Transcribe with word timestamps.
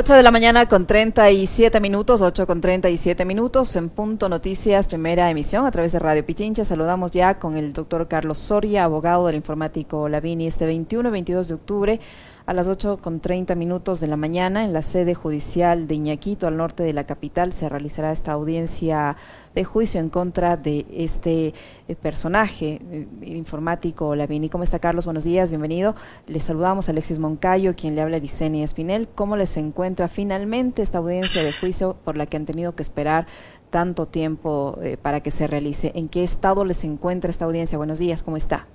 8 0.00 0.14
de 0.14 0.22
la 0.22 0.30
mañana 0.30 0.68
con 0.68 0.86
37 0.86 1.80
minutos, 1.80 2.20
8 2.20 2.46
con 2.46 2.60
37 2.60 3.24
minutos, 3.24 3.74
en 3.74 3.88
Punto 3.88 4.28
Noticias, 4.28 4.86
primera 4.86 5.28
emisión 5.28 5.66
a 5.66 5.72
través 5.72 5.90
de 5.90 5.98
Radio 5.98 6.24
Pichincha. 6.24 6.64
Saludamos 6.64 7.10
ya 7.10 7.40
con 7.40 7.56
el 7.56 7.72
doctor 7.72 8.06
Carlos 8.06 8.38
Soria, 8.38 8.84
abogado 8.84 9.26
del 9.26 9.34
informático 9.34 10.08
Lavini, 10.08 10.46
este 10.46 10.66
21 10.66 11.08
y 11.08 11.12
22 11.12 11.48
de 11.48 11.54
octubre 11.54 12.00
a 12.48 12.54
las 12.54 12.66
8 12.66 13.00
con 13.02 13.20
30 13.20 13.54
minutos 13.56 14.00
de 14.00 14.06
la 14.06 14.16
mañana 14.16 14.64
en 14.64 14.72
la 14.72 14.80
sede 14.80 15.14
judicial 15.14 15.86
de 15.86 15.96
Iñaquito, 15.96 16.46
al 16.46 16.56
norte 16.56 16.82
de 16.82 16.94
la 16.94 17.04
capital, 17.04 17.52
se 17.52 17.68
realizará 17.68 18.10
esta 18.10 18.32
audiencia 18.32 19.18
de 19.54 19.64
juicio 19.64 20.00
en 20.00 20.08
contra 20.08 20.56
de 20.56 20.86
este 20.90 21.52
eh, 21.88 21.94
personaje 21.94 22.80
eh, 22.90 23.06
informático 23.20 24.14
Lavini. 24.14 24.48
¿Cómo 24.48 24.64
está 24.64 24.78
Carlos? 24.78 25.04
Buenos 25.04 25.24
días, 25.24 25.50
bienvenido. 25.50 25.94
Le 26.26 26.40
saludamos 26.40 26.88
a 26.88 26.92
Alexis 26.92 27.18
Moncayo, 27.18 27.76
quien 27.76 27.94
le 27.94 28.00
habla 28.00 28.16
a 28.16 28.20
Licenia 28.20 28.64
Espinel. 28.64 29.10
¿Cómo 29.14 29.36
les 29.36 29.54
encuentra 29.58 30.08
finalmente 30.08 30.80
esta 30.80 30.96
audiencia 30.96 31.42
de 31.42 31.52
juicio 31.52 31.98
por 32.02 32.16
la 32.16 32.24
que 32.24 32.38
han 32.38 32.46
tenido 32.46 32.74
que 32.74 32.82
esperar 32.82 33.26
tanto 33.68 34.06
tiempo 34.06 34.78
eh, 34.82 34.96
para 34.96 35.20
que 35.20 35.30
se 35.30 35.48
realice? 35.48 35.92
¿En 35.94 36.08
qué 36.08 36.24
estado 36.24 36.64
les 36.64 36.82
encuentra 36.82 37.28
esta 37.28 37.44
audiencia? 37.44 37.76
Buenos 37.76 37.98
días, 37.98 38.22
¿cómo 38.22 38.38
está? 38.38 38.68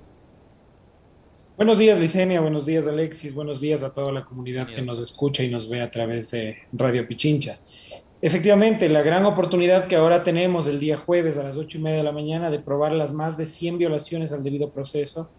Buenos 1.56 1.78
días, 1.78 2.00
Licenia. 2.00 2.40
Buenos 2.40 2.66
días, 2.66 2.84
Alexis. 2.88 3.32
Buenos 3.32 3.60
días 3.60 3.84
a 3.84 3.92
toda 3.92 4.10
la 4.10 4.24
comunidad 4.24 4.66
que 4.66 4.82
nos 4.82 4.98
escucha 4.98 5.44
y 5.44 5.50
nos 5.50 5.68
ve 5.68 5.82
a 5.82 5.90
través 5.90 6.32
de 6.32 6.56
Radio 6.72 7.06
Pichincha. 7.06 7.60
Efectivamente, 8.20 8.88
la 8.88 9.02
gran 9.02 9.24
oportunidad 9.24 9.86
que 9.86 9.94
ahora 9.94 10.24
tenemos 10.24 10.66
el 10.66 10.80
día 10.80 10.96
jueves 10.96 11.38
a 11.38 11.44
las 11.44 11.56
ocho 11.56 11.78
y 11.78 11.80
media 11.80 11.98
de 11.98 12.02
la 12.02 12.10
mañana 12.10 12.50
de 12.50 12.58
probar 12.58 12.90
las 12.90 13.12
más 13.12 13.36
de 13.36 13.46
100 13.46 13.78
violaciones 13.78 14.32
al 14.32 14.42
debido 14.42 14.72
proceso, 14.72 15.30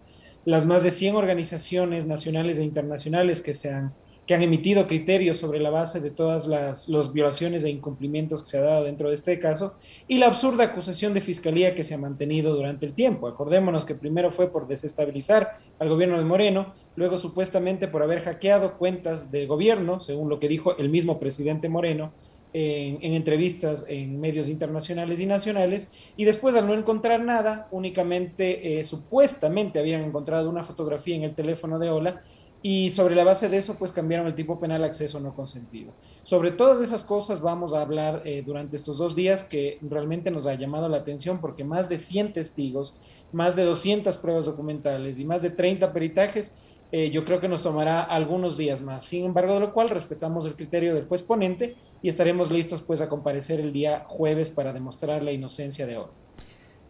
las 0.46 0.64
más 0.64 0.82
de 0.82 0.90
100 0.90 1.16
organizaciones 1.16 2.06
nacionales 2.06 2.56
e 2.58 2.64
internacionales 2.64 3.42
que 3.42 3.52
se 3.52 3.68
han 3.68 3.92
que 4.26 4.34
han 4.34 4.42
emitido 4.42 4.88
criterios 4.88 5.38
sobre 5.38 5.60
la 5.60 5.70
base 5.70 6.00
de 6.00 6.10
todas 6.10 6.46
las 6.46 7.12
violaciones 7.12 7.62
e 7.62 7.70
incumplimientos 7.70 8.42
que 8.42 8.50
se 8.50 8.58
ha 8.58 8.62
dado 8.62 8.84
dentro 8.84 9.08
de 9.08 9.14
este 9.14 9.38
caso 9.38 9.76
y 10.08 10.18
la 10.18 10.26
absurda 10.26 10.64
acusación 10.64 11.14
de 11.14 11.20
fiscalía 11.20 11.74
que 11.74 11.84
se 11.84 11.94
ha 11.94 11.98
mantenido 11.98 12.54
durante 12.54 12.86
el 12.86 12.92
tiempo. 12.92 13.28
Acordémonos 13.28 13.84
que 13.84 13.94
primero 13.94 14.32
fue 14.32 14.50
por 14.50 14.66
desestabilizar 14.66 15.58
al 15.78 15.88
gobierno 15.88 16.18
de 16.18 16.24
Moreno, 16.24 16.74
luego 16.96 17.18
supuestamente 17.18 17.86
por 17.86 18.02
haber 18.02 18.20
hackeado 18.22 18.78
cuentas 18.78 19.30
de 19.30 19.46
gobierno, 19.46 20.00
según 20.00 20.28
lo 20.28 20.40
que 20.40 20.48
dijo 20.48 20.76
el 20.76 20.88
mismo 20.88 21.20
presidente 21.20 21.68
Moreno, 21.68 22.12
en, 22.52 23.12
entrevistas 23.12 23.84
en 23.86 24.18
medios 24.18 24.48
internacionales 24.48 25.20
y 25.20 25.26
nacionales, 25.26 25.88
y 26.16 26.24
después 26.24 26.54
al 26.56 26.66
no 26.66 26.74
encontrar 26.74 27.22
nada, 27.22 27.68
únicamente 27.70 28.80
eh, 28.80 28.84
supuestamente 28.84 29.78
habían 29.78 30.02
encontrado 30.02 30.48
una 30.48 30.64
fotografía 30.64 31.16
en 31.16 31.24
el 31.24 31.34
teléfono 31.34 31.78
de 31.78 31.90
Ola 31.90 32.22
y 32.62 32.90
sobre 32.90 33.14
la 33.14 33.24
base 33.24 33.48
de 33.48 33.58
eso, 33.58 33.76
pues 33.78 33.92
cambiaron 33.92 34.26
el 34.26 34.34
tipo 34.34 34.58
penal 34.58 34.82
acceso 34.84 35.20
no 35.20 35.34
consentido. 35.34 35.92
Sobre 36.24 36.50
todas 36.50 36.80
esas 36.80 37.04
cosas 37.04 37.40
vamos 37.40 37.72
a 37.72 37.80
hablar 37.80 38.22
eh, 38.24 38.42
durante 38.44 38.76
estos 38.76 38.98
dos 38.98 39.14
días 39.14 39.44
que 39.44 39.78
realmente 39.82 40.30
nos 40.30 40.46
ha 40.46 40.54
llamado 40.54 40.88
la 40.88 40.98
atención 40.98 41.40
porque 41.40 41.64
más 41.64 41.88
de 41.88 41.98
100 41.98 42.32
testigos, 42.32 42.94
más 43.32 43.54
de 43.54 43.64
200 43.64 44.16
pruebas 44.16 44.46
documentales 44.46 45.18
y 45.18 45.24
más 45.24 45.42
de 45.42 45.50
30 45.50 45.92
peritajes, 45.92 46.52
eh, 46.92 47.10
yo 47.10 47.24
creo 47.24 47.40
que 47.40 47.48
nos 47.48 47.62
tomará 47.62 48.02
algunos 48.02 48.56
días 48.56 48.80
más. 48.80 49.04
Sin 49.04 49.24
embargo, 49.24 49.54
de 49.54 49.60
lo 49.60 49.72
cual 49.72 49.90
respetamos 49.90 50.46
el 50.46 50.56
criterio 50.56 50.94
del 50.94 51.06
juez 51.06 51.22
ponente 51.22 51.76
y 52.00 52.08
estaremos 52.08 52.50
listos 52.50 52.82
pues 52.82 53.00
a 53.00 53.08
comparecer 53.08 53.60
el 53.60 53.72
día 53.72 54.04
jueves 54.06 54.50
para 54.50 54.72
demostrar 54.72 55.22
la 55.22 55.32
inocencia 55.32 55.86
de 55.86 55.96
oro. 55.96 56.14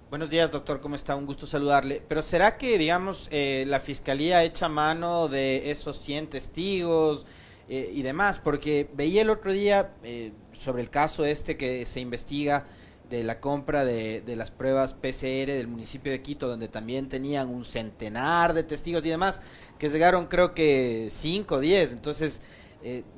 Buenos 0.09 0.31
días, 0.31 0.53
doctor. 0.53 0.81
¿Cómo 0.81 0.95
está? 0.95 1.17
Un 1.17 1.27
gusto 1.27 1.49
saludarle. 1.49 2.01
Pero 2.07 2.23
¿será 2.23 2.57
que, 2.59 2.79
digamos, 2.79 3.27
eh, 3.33 3.65
la 3.67 3.81
fiscalía 3.81 4.45
echa 4.45 4.69
mano 4.69 5.27
de 5.27 5.73
esos 5.73 5.99
100 5.99 6.29
testigos 6.29 7.27
eh, 7.69 7.91
y 7.93 8.03
demás? 8.03 8.39
Porque 8.39 8.89
veía 8.95 9.23
el 9.23 9.31
otro 9.31 9.53
día 9.53 9.95
eh, 10.05 10.31
sobre 10.53 10.83
el 10.83 10.91
caso 10.91 11.25
este 11.25 11.57
que 11.57 11.85
se 11.87 11.99
investiga 11.99 12.67
de 13.11 13.25
la 13.25 13.41
compra 13.41 13.85
de, 13.85 14.21
de, 14.21 14.37
las 14.37 14.53
pruebas 14.53 14.95
PCR 14.95 15.51
del 15.51 15.67
municipio 15.67 16.13
de 16.13 16.23
Quito, 16.23 16.47
donde 16.47 16.69
también 16.69 17.09
tenían 17.09 17.49
un 17.49 17.65
centenar 17.65 18.55
de 18.55 18.63
testigos 18.63 19.05
y 19.05 19.09
demás, 19.09 19.43
que 19.77 19.89
llegaron 19.89 20.27
creo 20.27 20.55
que 20.55 21.09
5 21.11 21.57
o 21.57 21.59
10. 21.59 21.91
Entonces, 21.91 22.43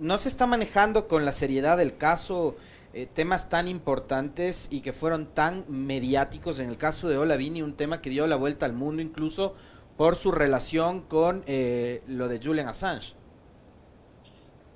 no 0.00 0.16
se 0.16 0.31
está 0.31 0.47
manejando 0.47 1.06
con 1.06 1.26
la 1.26 1.32
seriedad 1.32 1.76
del 1.76 1.99
caso 1.99 2.56
eh, 2.94 3.06
temas 3.06 3.49
tan 3.49 3.69
importantes 3.69 4.69
y 4.71 4.81
que 4.81 4.93
fueron 4.93 5.26
tan 5.26 5.65
mediáticos. 5.69 6.59
En 6.59 6.69
el 6.69 6.78
caso 6.78 7.09
de 7.09 7.19
Olavini, 7.19 7.62
un 7.62 7.75
tema 7.75 8.00
que 8.00 8.10
dio 8.10 8.26
la 8.26 8.37
vuelta 8.37 8.66
al 8.66 8.72
mundo 8.72 9.03
incluso 9.03 9.54
por 9.97 10.15
su 10.15 10.32
relación 10.32 11.03
con 11.03 11.43
eh, 11.47 12.03
lo 12.06 12.28
de 12.28 12.41
Julian 12.43 12.69
Assange. 12.69 13.15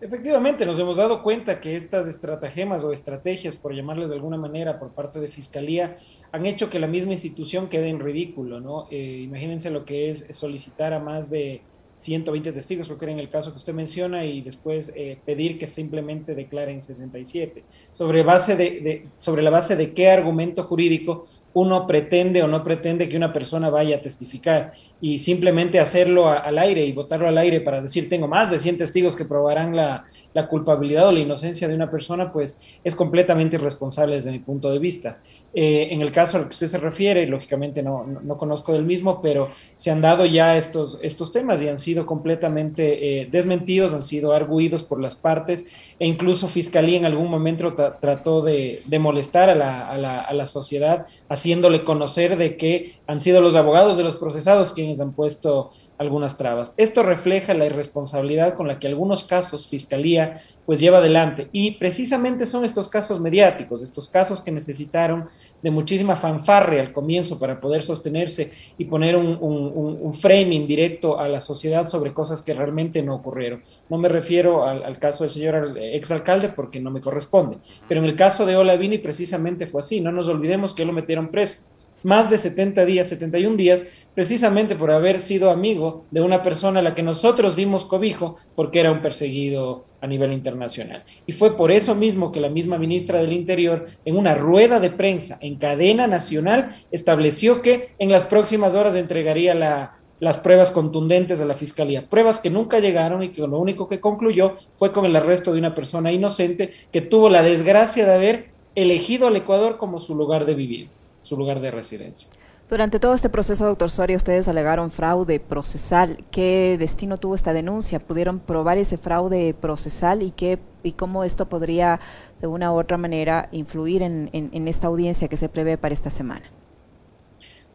Efectivamente, 0.02 0.66
nos 0.66 0.80
hemos 0.80 0.96
dado 0.96 1.22
cuenta 1.22 1.60
que 1.60 1.76
estas 1.76 2.08
estratagemas 2.08 2.82
o 2.82 2.92
estrategias, 2.92 3.54
por 3.54 3.72
llamarles 3.72 4.08
de 4.08 4.16
alguna 4.16 4.36
manera, 4.36 4.80
por 4.80 4.90
parte 4.90 5.20
de 5.20 5.28
Fiscalía, 5.28 5.96
han 6.32 6.44
hecho 6.44 6.68
que 6.68 6.80
la 6.80 6.88
misma 6.88 7.12
institución 7.12 7.68
quede 7.68 7.88
en 7.88 8.00
ridículo, 8.00 8.58
¿no? 8.60 8.88
Eh, 8.90 9.20
imagínense 9.22 9.70
lo 9.70 9.84
que 9.84 10.10
es 10.10 10.26
solicitar 10.36 10.92
a 10.92 10.98
más 10.98 11.30
de 11.30 11.62
120 12.02 12.52
testigos, 12.52 12.86
creo 12.86 12.98
que 12.98 13.04
era 13.04 13.12
en 13.12 13.20
el 13.20 13.30
caso 13.30 13.52
que 13.52 13.58
usted 13.58 13.72
menciona, 13.72 14.24
y 14.24 14.40
después 14.40 14.92
eh, 14.96 15.18
pedir 15.24 15.56
que 15.56 15.68
simplemente 15.68 16.34
declaren 16.34 16.82
67. 16.82 17.64
Sobre, 17.92 18.24
base 18.24 18.56
de, 18.56 19.06
sobre 19.18 19.42
la 19.42 19.50
base 19.50 19.76
de 19.76 19.94
qué 19.94 20.10
argumento 20.10 20.64
jurídico 20.64 21.28
uno 21.54 21.86
pretende 21.86 22.42
o 22.42 22.48
no 22.48 22.64
pretende 22.64 23.08
que 23.08 23.16
una 23.16 23.32
persona 23.32 23.68
vaya 23.68 23.96
a 23.96 24.00
testificar 24.00 24.72
y 25.00 25.18
simplemente 25.18 25.80
hacerlo 25.80 26.28
al 26.28 26.58
aire 26.58 26.84
y 26.86 26.92
votarlo 26.92 27.28
al 27.28 27.36
aire 27.36 27.60
para 27.60 27.82
decir 27.82 28.08
tengo 28.08 28.26
más 28.26 28.50
de 28.50 28.58
100 28.58 28.78
testigos 28.78 29.16
que 29.16 29.26
probarán 29.26 29.76
la, 29.76 30.06
la, 30.34 30.48
culpabilidad 30.48 31.08
o 31.08 31.12
la 31.12 31.20
inocencia 31.20 31.68
de 31.68 31.74
una 31.74 31.90
persona, 31.90 32.32
pues 32.32 32.56
es 32.84 32.94
completamente 32.94 33.56
irresponsable 33.56 34.16
desde 34.16 34.32
mi 34.32 34.38
punto 34.38 34.70
de 34.70 34.78
vista. 34.78 35.18
Eh, 35.54 35.88
en 35.90 36.00
el 36.00 36.10
caso 36.10 36.38
al 36.38 36.44
que 36.44 36.54
usted 36.54 36.66
se 36.66 36.78
refiere, 36.78 37.26
lógicamente 37.26 37.82
no, 37.82 38.06
no, 38.06 38.38
conozco 38.38 38.72
del 38.72 38.84
mismo, 38.84 39.20
pero 39.20 39.50
se 39.76 39.90
han 39.90 40.00
dado 40.00 40.24
ya 40.24 40.56
estos, 40.56 40.98
estos 41.02 41.30
temas 41.30 41.60
y 41.60 41.68
han 41.68 41.78
sido 41.78 42.06
completamente 42.06 43.20
eh, 43.20 43.28
desmentidos, 43.30 43.92
han 43.92 44.02
sido 44.02 44.32
arguidos 44.32 44.82
por 44.82 45.00
las 45.00 45.14
partes 45.14 45.66
e 45.98 46.06
incluso 46.06 46.48
Fiscalía 46.48 46.98
en 46.98 47.04
algún 47.04 47.30
momento 47.30 47.74
trató 48.00 48.42
de, 48.42 48.82
de 48.86 48.98
molestar 48.98 49.50
a 49.50 49.54
la, 49.54 49.88
a, 49.88 49.98
la, 49.98 50.20
a 50.20 50.32
la, 50.32 50.46
sociedad 50.46 51.06
haciéndole 51.28 51.84
conocer 51.84 52.36
de 52.36 52.56
que 52.56 52.96
han 53.06 53.20
sido 53.20 53.40
los 53.40 53.54
abogados 53.54 53.96
de 53.96 54.04
los 54.04 54.16
procesados 54.16 54.72
quienes 54.72 55.00
han 55.00 55.12
puesto 55.12 55.72
algunas 56.02 56.36
trabas. 56.36 56.74
Esto 56.76 57.02
refleja 57.02 57.54
la 57.54 57.66
irresponsabilidad 57.66 58.54
con 58.54 58.68
la 58.68 58.78
que 58.78 58.86
algunos 58.86 59.24
casos 59.24 59.68
Fiscalía 59.68 60.42
pues 60.66 60.78
lleva 60.78 60.98
adelante 60.98 61.48
y 61.50 61.72
precisamente 61.72 62.46
son 62.46 62.64
estos 62.64 62.88
casos 62.88 63.20
mediáticos, 63.20 63.82
estos 63.82 64.08
casos 64.08 64.40
que 64.40 64.52
necesitaron 64.52 65.28
de 65.62 65.70
muchísima 65.70 66.16
fanfarre 66.16 66.80
al 66.80 66.92
comienzo 66.92 67.38
para 67.38 67.60
poder 67.60 67.82
sostenerse 67.82 68.52
y 68.78 68.84
poner 68.84 69.16
un, 69.16 69.38
un, 69.40 70.14
framing 70.14 70.66
directo 70.66 71.18
a 71.18 71.28
la 71.28 71.40
sociedad 71.40 71.88
sobre 71.88 72.12
cosas 72.12 72.42
que 72.42 72.54
realmente 72.54 73.02
no 73.02 73.14
ocurrieron. 73.14 73.62
No 73.88 73.98
me 73.98 74.08
refiero 74.08 74.64
al, 74.64 74.98
caso 74.98 75.24
del 75.24 75.32
señor 75.32 75.76
exalcalde 75.78 76.48
porque 76.50 76.80
no 76.80 76.90
me 76.90 77.00
corresponde, 77.00 77.58
pero 77.88 78.00
en 78.00 78.06
el 78.06 78.16
caso 78.16 78.46
de 78.46 78.56
Olavini 78.56 78.98
precisamente 78.98 79.66
fue 79.66 79.80
así, 79.80 80.00
no 80.00 80.12
nos 80.12 80.28
olvidemos 80.28 80.74
que 80.74 80.84
lo 80.84 80.92
metieron 80.92 81.28
preso 81.28 81.62
más 82.02 82.30
de 82.30 82.38
70 82.38 82.84
días, 82.84 83.08
71 83.08 83.56
días, 83.56 83.84
precisamente 84.14 84.76
por 84.76 84.90
haber 84.90 85.20
sido 85.20 85.50
amigo 85.50 86.04
de 86.10 86.20
una 86.20 86.42
persona 86.42 86.80
a 86.80 86.82
la 86.82 86.94
que 86.94 87.02
nosotros 87.02 87.56
dimos 87.56 87.84
cobijo 87.84 88.36
porque 88.54 88.80
era 88.80 88.92
un 88.92 89.00
perseguido 89.00 89.84
a 90.00 90.06
nivel 90.06 90.32
internacional. 90.32 91.04
Y 91.26 91.32
fue 91.32 91.56
por 91.56 91.70
eso 91.70 91.94
mismo 91.94 92.32
que 92.32 92.40
la 92.40 92.48
misma 92.48 92.78
ministra 92.78 93.20
del 93.20 93.32
Interior, 93.32 93.88
en 94.04 94.16
una 94.16 94.34
rueda 94.34 94.80
de 94.80 94.90
prensa 94.90 95.38
en 95.40 95.56
cadena 95.56 96.06
nacional, 96.06 96.76
estableció 96.90 97.62
que 97.62 97.90
en 97.98 98.10
las 98.10 98.24
próximas 98.24 98.74
horas 98.74 98.96
entregaría 98.96 99.54
la, 99.54 99.96
las 100.22 100.38
pruebas 100.38 100.70
contundentes 100.70 101.38
de 101.38 101.46
la 101.46 101.54
Fiscalía, 101.54 102.06
pruebas 102.08 102.38
que 102.38 102.50
nunca 102.50 102.78
llegaron 102.78 103.22
y 103.22 103.30
que 103.30 103.40
lo 103.40 103.58
único 103.58 103.88
que 103.88 104.00
concluyó 104.00 104.56
fue 104.76 104.92
con 104.92 105.04
el 105.04 105.16
arresto 105.16 105.52
de 105.52 105.58
una 105.58 105.74
persona 105.74 106.12
inocente 106.12 106.72
que 106.92 107.00
tuvo 107.00 107.28
la 107.28 107.42
desgracia 107.42 108.06
de 108.06 108.14
haber 108.14 108.50
elegido 108.74 109.26
al 109.26 109.36
Ecuador 109.36 109.78
como 109.78 109.98
su 109.98 110.14
lugar 110.14 110.46
de 110.46 110.54
vivir, 110.54 110.88
su 111.22 111.36
lugar 111.36 111.60
de 111.60 111.70
residencia. 111.70 112.28
Durante 112.72 112.98
todo 112.98 113.12
este 113.12 113.28
proceso, 113.28 113.66
doctor 113.66 113.90
Soria, 113.90 114.16
ustedes 114.16 114.48
alegaron 114.48 114.90
fraude 114.90 115.38
procesal. 115.40 116.24
¿Qué 116.30 116.76
destino 116.78 117.18
tuvo 117.18 117.34
esta 117.34 117.52
denuncia? 117.52 118.00
¿Pudieron 118.00 118.38
probar 118.38 118.78
ese 118.78 118.96
fraude 118.96 119.52
procesal 119.52 120.22
y, 120.22 120.30
qué, 120.30 120.58
y 120.82 120.92
cómo 120.92 121.22
esto 121.22 121.50
podría, 121.50 122.00
de 122.40 122.46
una 122.46 122.72
u 122.72 122.80
otra 122.80 122.96
manera, 122.96 123.50
influir 123.52 124.00
en, 124.00 124.30
esta 124.68 124.86
audiencia 124.86 125.28
que 125.28 125.36
se 125.36 125.50
prevé 125.50 125.76
para 125.76 125.92
esta 125.92 126.08
semana? 126.08 126.46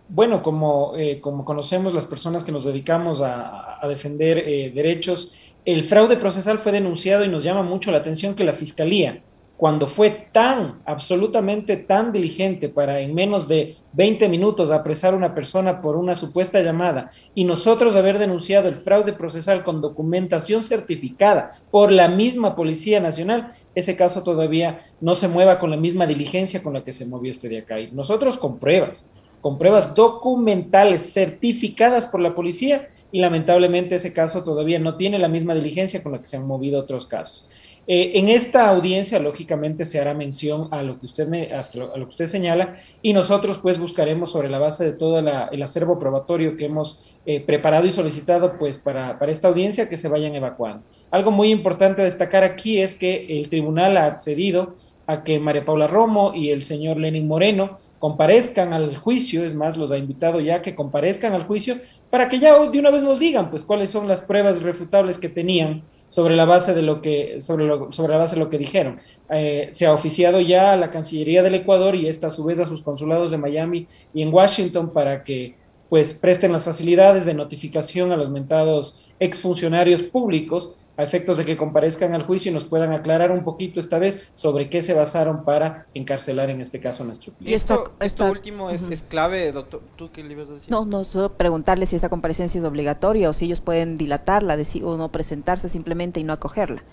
Bueno, 0.10 0.42
como, 0.42 0.96
eh, 0.98 1.22
como 1.22 1.46
conocemos 1.46 1.94
las 1.94 2.08
personas 2.08 2.44
que 2.44 2.52
nos 2.52 2.66
dedicamos 2.66 3.22
a, 3.22 3.80
defender 3.88 4.40
eh, 4.40 4.72
derechos, 4.74 5.32
el 5.64 5.84
fraude 5.84 6.18
procesal 6.18 6.58
fue 6.58 6.72
denunciado 6.72 7.24
y 7.24 7.28
nos 7.28 7.44
llama 7.44 7.62
mucho 7.62 7.92
la 7.92 8.00
atención 8.00 8.34
que 8.34 8.44
la 8.44 8.54
Fiscalía 8.54 9.22
cuando 9.58 9.88
fue 9.88 10.12
tan, 10.32 10.82
absolutamente 10.86 11.78
tan 11.78 12.12
diligente 12.12 12.70
para 12.70 13.00
en 13.00 13.16
menos 13.16 13.48
de 13.48 13.76
20 13.94 14.30
minutos 14.30 14.70
apresar 14.70 15.16
a 15.16 15.18
una 15.18 15.34
persona 15.34 15.82
por 15.82 15.96
una 15.96 16.16
supuesta 16.16 16.62
llamada 16.62 17.12
y 17.34 17.44
nosotros 17.44 17.96
haber 17.96 18.20
denunciado 18.20 18.70
el 18.70 18.82
fraude 18.82 19.14
procesal 19.14 19.64
con 19.64 19.82
documentación 19.82 20.62
certificada 20.62 21.50
por 21.72 21.92
la 21.92 22.08
misma 22.08 22.56
Policía 22.56 23.00
Nacional, 23.00 23.52
ese 23.74 23.96
caso 23.96 24.22
todavía 24.22 24.86
no 25.02 25.16
se 25.16 25.28
mueva 25.28 25.58
con 25.58 25.72
la 25.72 25.78
misma 25.78 26.06
diligencia 26.06 26.62
con 26.62 26.74
la 26.74 26.84
que 26.84 26.94
se 26.94 27.08
movió 27.08 27.32
este 27.32 27.50
de 27.50 27.58
acá. 27.58 27.80
Y 27.80 27.92
nosotros 27.92 28.38
con 28.38 28.60
pruebas, 28.60 29.10
con 29.42 29.58
pruebas 29.58 29.96
documentales 29.96 31.14
certificadas 31.14 32.06
por 32.06 32.22
la 32.22 32.36
policía 32.36 32.90
y 33.12 33.22
lamentablemente 33.22 33.96
ese 33.96 34.14
caso 34.14 34.44
todavía 34.44 34.78
no 34.78 34.98
tiene 34.98 35.18
la 35.18 35.30
misma 35.30 35.56
diligencia 35.56 36.04
con 36.04 36.12
la 36.12 36.20
que 36.20 36.28
se 36.28 36.38
han 36.38 36.46
movido 36.46 36.80
otros 36.80 37.08
casos. 37.08 37.48
Eh, 37.90 38.20
en 38.20 38.28
esta 38.28 38.70
audiencia, 38.70 39.18
lógicamente, 39.18 39.86
se 39.86 39.98
hará 39.98 40.14
mención 40.14 40.68
a 40.72 40.84
lo 40.84 41.00
que 41.00 41.06
usted 41.06 41.26
me, 41.26 41.54
a 41.54 41.64
lo, 41.74 41.94
que 41.94 42.10
usted 42.10 42.28
señala 42.28 42.80
y 43.02 43.14
nosotros, 43.14 43.60
pues, 43.60 43.80
buscaremos 43.80 44.32
sobre 44.32 44.50
la 44.50 44.60
base 44.60 44.84
de 44.84 44.92
todo 44.92 45.20
el 45.20 45.64
acervo 45.64 45.98
probatorio 45.98 46.58
que 46.58 46.66
hemos 46.66 47.00
eh, 47.26 47.40
preparado 47.40 47.86
y 47.86 47.92
solicitado, 47.92 48.58
pues, 48.58 48.76
para, 48.76 49.18
para 49.18 49.32
esta 49.32 49.48
audiencia 49.48 49.88
que 49.88 49.96
se 49.96 50.10
vayan 50.10 50.36
evacuando. 50.36 50.84
Algo 51.12 51.32
muy 51.32 51.50
importante 51.50 52.02
destacar 52.02 52.44
aquí 52.44 52.82
es 52.82 52.94
que 52.94 53.40
el 53.40 53.48
tribunal 53.48 53.96
ha 53.96 54.06
accedido 54.06 54.76
a 55.06 55.24
que 55.24 55.40
María 55.40 55.64
Paula 55.64 55.88
Romo 55.88 56.34
y 56.36 56.50
el 56.50 56.66
señor 56.66 56.98
Lenin 56.98 57.26
Moreno 57.26 57.80
comparezcan 58.00 58.74
al 58.74 58.98
juicio, 58.98 59.46
es 59.46 59.56
más, 59.56 59.78
los 59.78 59.92
ha 59.92 59.98
invitado 59.98 60.42
ya 60.42 60.62
que 60.62 60.76
comparezcan 60.76 61.34
al 61.34 61.46
juicio 61.46 61.78
para 62.10 62.28
que 62.28 62.40
ya 62.40 62.60
de 62.60 62.80
una 62.80 62.92
vez 62.92 63.02
nos 63.02 63.18
digan, 63.18 63.50
pues, 63.50 63.64
cuáles 63.64 63.90
son 63.90 64.10
las 64.10 64.20
pruebas 64.20 64.62
refutables 64.62 65.18
que 65.18 65.30
tenían 65.30 65.84
sobre 66.10 66.36
la 66.36 66.46
base 66.46 66.74
de 66.74 66.82
lo 66.82 67.02
que 67.02 67.42
sobre, 67.42 67.68
sobre 67.92 68.14
la 68.14 68.20
base 68.20 68.36
de 68.36 68.42
lo 68.42 68.50
que 68.50 68.58
dijeron. 68.58 69.00
Eh, 69.30 69.70
se 69.72 69.86
ha 69.86 69.94
oficiado 69.94 70.40
ya 70.40 70.72
a 70.72 70.78
la 70.78 70.92
Cancillería 70.92 71.44
del 71.44 71.56
Ecuador 71.56 71.96
y 71.96 72.08
esta 72.08 72.28
a 72.28 72.32
su 72.32 72.44
vez 72.44 72.60
a 72.60 72.66
sus 72.66 72.82
consulados 72.82 73.32
de 73.32 73.38
Miami 73.38 73.88
y 74.14 74.22
en 74.22 74.34
Washington 74.34 74.92
para 74.94 75.24
que 75.24 75.56
pues 75.90 76.14
presten 76.14 76.52
las 76.52 76.66
facilidades 76.66 77.26
de 77.26 77.34
notificación 77.34 78.12
a 78.12 78.18
los 78.18 78.30
mentados 78.30 79.10
exfuncionarios 79.20 80.04
públicos 80.04 80.76
a 80.98 81.04
efectos 81.04 81.38
de 81.38 81.46
que 81.46 81.56
comparezcan 81.56 82.14
al 82.14 82.24
juicio 82.24 82.50
y 82.52 82.54
nos 82.54 82.64
puedan 82.64 82.92
aclarar 82.92 83.32
un 83.32 83.44
poquito 83.44 83.80
esta 83.80 84.00
vez 84.00 84.18
sobre 84.36 84.70
qué 84.70 84.82
se 84.82 84.94
basaron 84.94 85.46
para 85.46 85.86
encarcelar 85.94 86.50
en 86.50 86.60
este 86.60 86.80
caso 86.80 87.04
a 87.04 87.06
nuestro 87.06 87.34
cliente. 87.34 87.52
Y 87.52 87.54
esto, 87.54 87.94
esto 88.00 88.26
último 88.26 88.72
es, 88.72 89.06
clave, 89.08 89.52
doctor. 89.52 89.82
¿Tú 89.96 90.10
qué 90.12 90.24
le 90.24 90.34
ibas 90.34 90.50
a 90.50 90.54
decir? 90.54 90.72
No, 90.72 90.86
no, 90.86 91.04
solo 91.04 91.34
preguntarle 91.34 91.86
si 91.86 91.96
esta 91.96 92.10
comparecencia 92.10 92.58
es 92.58 92.66
obligatoria 92.66 93.30
o 93.30 93.34
si 93.34 93.46
ellos 93.46 93.62
pueden 93.62 93.98
dilatarla 93.98 94.58
decir, 94.58 94.84
o 94.84 94.98
no 94.98 95.12
presentarse 95.12 95.68
simplemente 95.68 96.20
y 96.20 96.24
no 96.24 96.34
acogerla. 96.34 96.84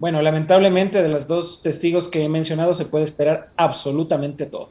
Bueno, 0.00 0.20
lamentablemente 0.20 1.00
de 1.00 1.08
los 1.08 1.28
dos 1.28 1.62
testigos 1.62 2.08
que 2.08 2.24
he 2.24 2.28
mencionado 2.28 2.74
se 2.74 2.84
puede 2.84 3.04
esperar 3.04 3.50
absolutamente 3.56 4.46
todo. 4.46 4.70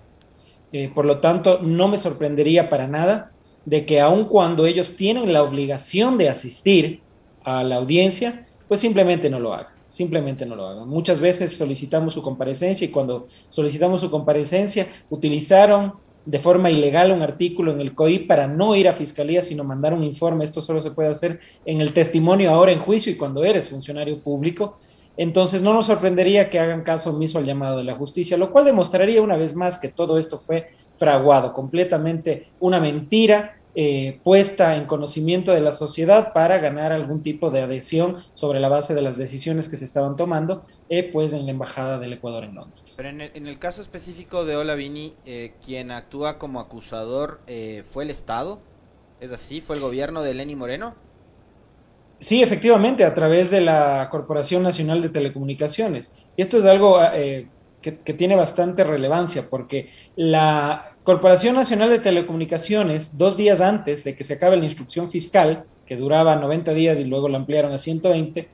Eh, 0.74 0.92
por 0.94 1.06
lo 1.06 1.20
tanto, 1.20 1.60
no 1.62 1.88
me 1.88 1.98
sorprendería 1.98 2.70
para 2.70 2.88
nada 2.88 3.32
de 3.64 3.86
que 3.86 4.02
aun 4.02 4.26
cuando 4.26 4.66
ellos 4.66 4.96
tienen 4.98 5.32
la 5.32 5.44
obligación 5.44 6.18
de 6.18 6.30
asistir, 6.30 7.02
a 7.44 7.64
la 7.64 7.76
audiencia, 7.76 8.48
pues 8.68 8.80
simplemente 8.80 9.30
no 9.30 9.40
lo 9.40 9.54
haga, 9.54 9.74
simplemente 9.88 10.46
no 10.46 10.56
lo 10.56 10.68
hagan. 10.68 10.88
Muchas 10.88 11.20
veces 11.20 11.56
solicitamos 11.56 12.14
su 12.14 12.22
comparecencia 12.22 12.86
y 12.86 12.92
cuando 12.92 13.28
solicitamos 13.50 14.02
su 14.02 14.10
comparecencia 14.10 14.88
utilizaron 15.10 15.94
de 16.26 16.40
forma 16.40 16.70
ilegal 16.70 17.12
un 17.12 17.22
artículo 17.22 17.72
en 17.72 17.82
el 17.82 17.96
COI 17.96 18.20
para 18.20 18.48
no 18.48 18.76
ir 18.76 18.88
a 18.88 18.94
fiscalía, 18.94 19.42
sino 19.42 19.64
mandar 19.64 19.94
un 19.94 20.04
informe. 20.04 20.46
Esto 20.46 20.62
solo 20.62 20.82
se 20.82 20.92
puede 20.92 21.10
hacer 21.10 21.40
en 21.66 21.82
el 21.82 21.94
testimonio 21.94 22.52
ahora 22.52 22.72
en 22.72 22.80
juicio 22.80 23.12
y 23.12 23.18
cuando 23.18 23.44
eres 23.44 23.68
funcionario 23.68 24.20
público. 24.20 24.78
Entonces 25.18 25.62
no 25.62 25.74
nos 25.74 25.88
sorprendería 25.88 26.50
que 26.50 26.60
hagan 26.60 26.84
caso 26.84 27.10
omiso 27.10 27.38
al 27.38 27.46
llamado 27.46 27.78
de 27.78 27.84
la 27.84 27.96
justicia, 27.96 28.38
lo 28.38 28.52
cual 28.52 28.66
demostraría 28.66 29.22
una 29.22 29.36
vez 29.36 29.56
más 29.56 29.78
que 29.78 29.90
todo 29.90 30.18
esto 30.18 30.40
fue 30.40 30.70
fraguado, 30.98 31.54
completamente 31.54 32.48
una 32.60 32.80
mentira 32.80 33.61
eh, 33.74 34.20
puesta 34.24 34.76
en 34.76 34.86
conocimiento 34.86 35.54
de 35.54 35.62
la 35.62 35.72
sociedad 35.72 36.34
para 36.34 36.58
ganar 36.58 36.92
algún 36.92 37.24
tipo 37.24 37.52
de 37.52 37.62
adhesión 37.62 38.18
sobre 38.36 38.60
la 38.60 38.68
base 38.68 38.94
de 38.94 39.02
las 39.02 39.18
decisiones 39.18 39.70
que 39.70 39.78
se 39.78 39.86
estaban 39.86 40.18
tomando 40.18 40.66
eh, 40.90 41.10
pues 41.12 41.32
en 41.32 41.46
la 41.46 41.52
Embajada 41.52 41.98
del 41.98 42.14
Ecuador 42.14 42.44
en 42.44 42.56
Londres. 42.56 42.94
Pero 42.98 43.10
en 43.10 43.48
el, 43.48 43.60
caso 43.60 43.82
específico 43.82 44.44
de 44.44 44.58
Olavini, 44.58 45.14
eh, 45.26 45.54
quien 45.66 45.92
actúa 45.92 46.38
como 46.38 46.60
acusador 46.60 47.40
eh, 47.48 47.84
fue 47.90 48.04
el 48.04 48.10
Estado, 48.10 48.60
¿es 49.22 49.32
así? 49.32 49.62
¿Fue 49.62 49.78
el 49.78 49.82
gobierno 49.82 50.22
de 50.22 50.34
Lenny 50.34 50.58
Moreno? 50.58 50.96
Sí, 52.20 52.44
efectivamente, 52.44 53.06
a 53.06 53.14
través 53.14 53.50
de 53.50 53.62
la 53.62 54.10
Corporación 54.12 54.64
Nacional 54.64 55.02
de 55.02 55.10
Telecomunicaciones. 55.10 56.12
Y 56.36 56.42
esto 56.42 56.60
es 56.60 56.66
algo 56.66 57.00
que, 57.82 58.14
tiene 58.14 58.36
bastante 58.36 58.84
relevancia 58.84 59.50
porque 59.50 59.90
la 60.16 60.91
Corporación 61.04 61.56
Nacional 61.56 61.90
de 61.90 62.00
Telecomunicaciones, 62.00 63.18
dos 63.18 63.36
días 63.36 63.60
antes 63.60 64.04
de 64.04 64.16
que 64.16 64.24
se 64.24 64.34
acabe 64.34 64.58
la 64.58 64.66
instrucción 64.66 65.10
fiscal, 65.10 65.66
que 65.88 65.96
duraba 65.96 66.36
90 66.36 66.74
días 66.74 67.00
y 67.00 67.06
luego 67.06 67.28
la 67.28 67.40
ampliaron 67.40 67.74
a 67.74 67.80
120, 67.80 68.48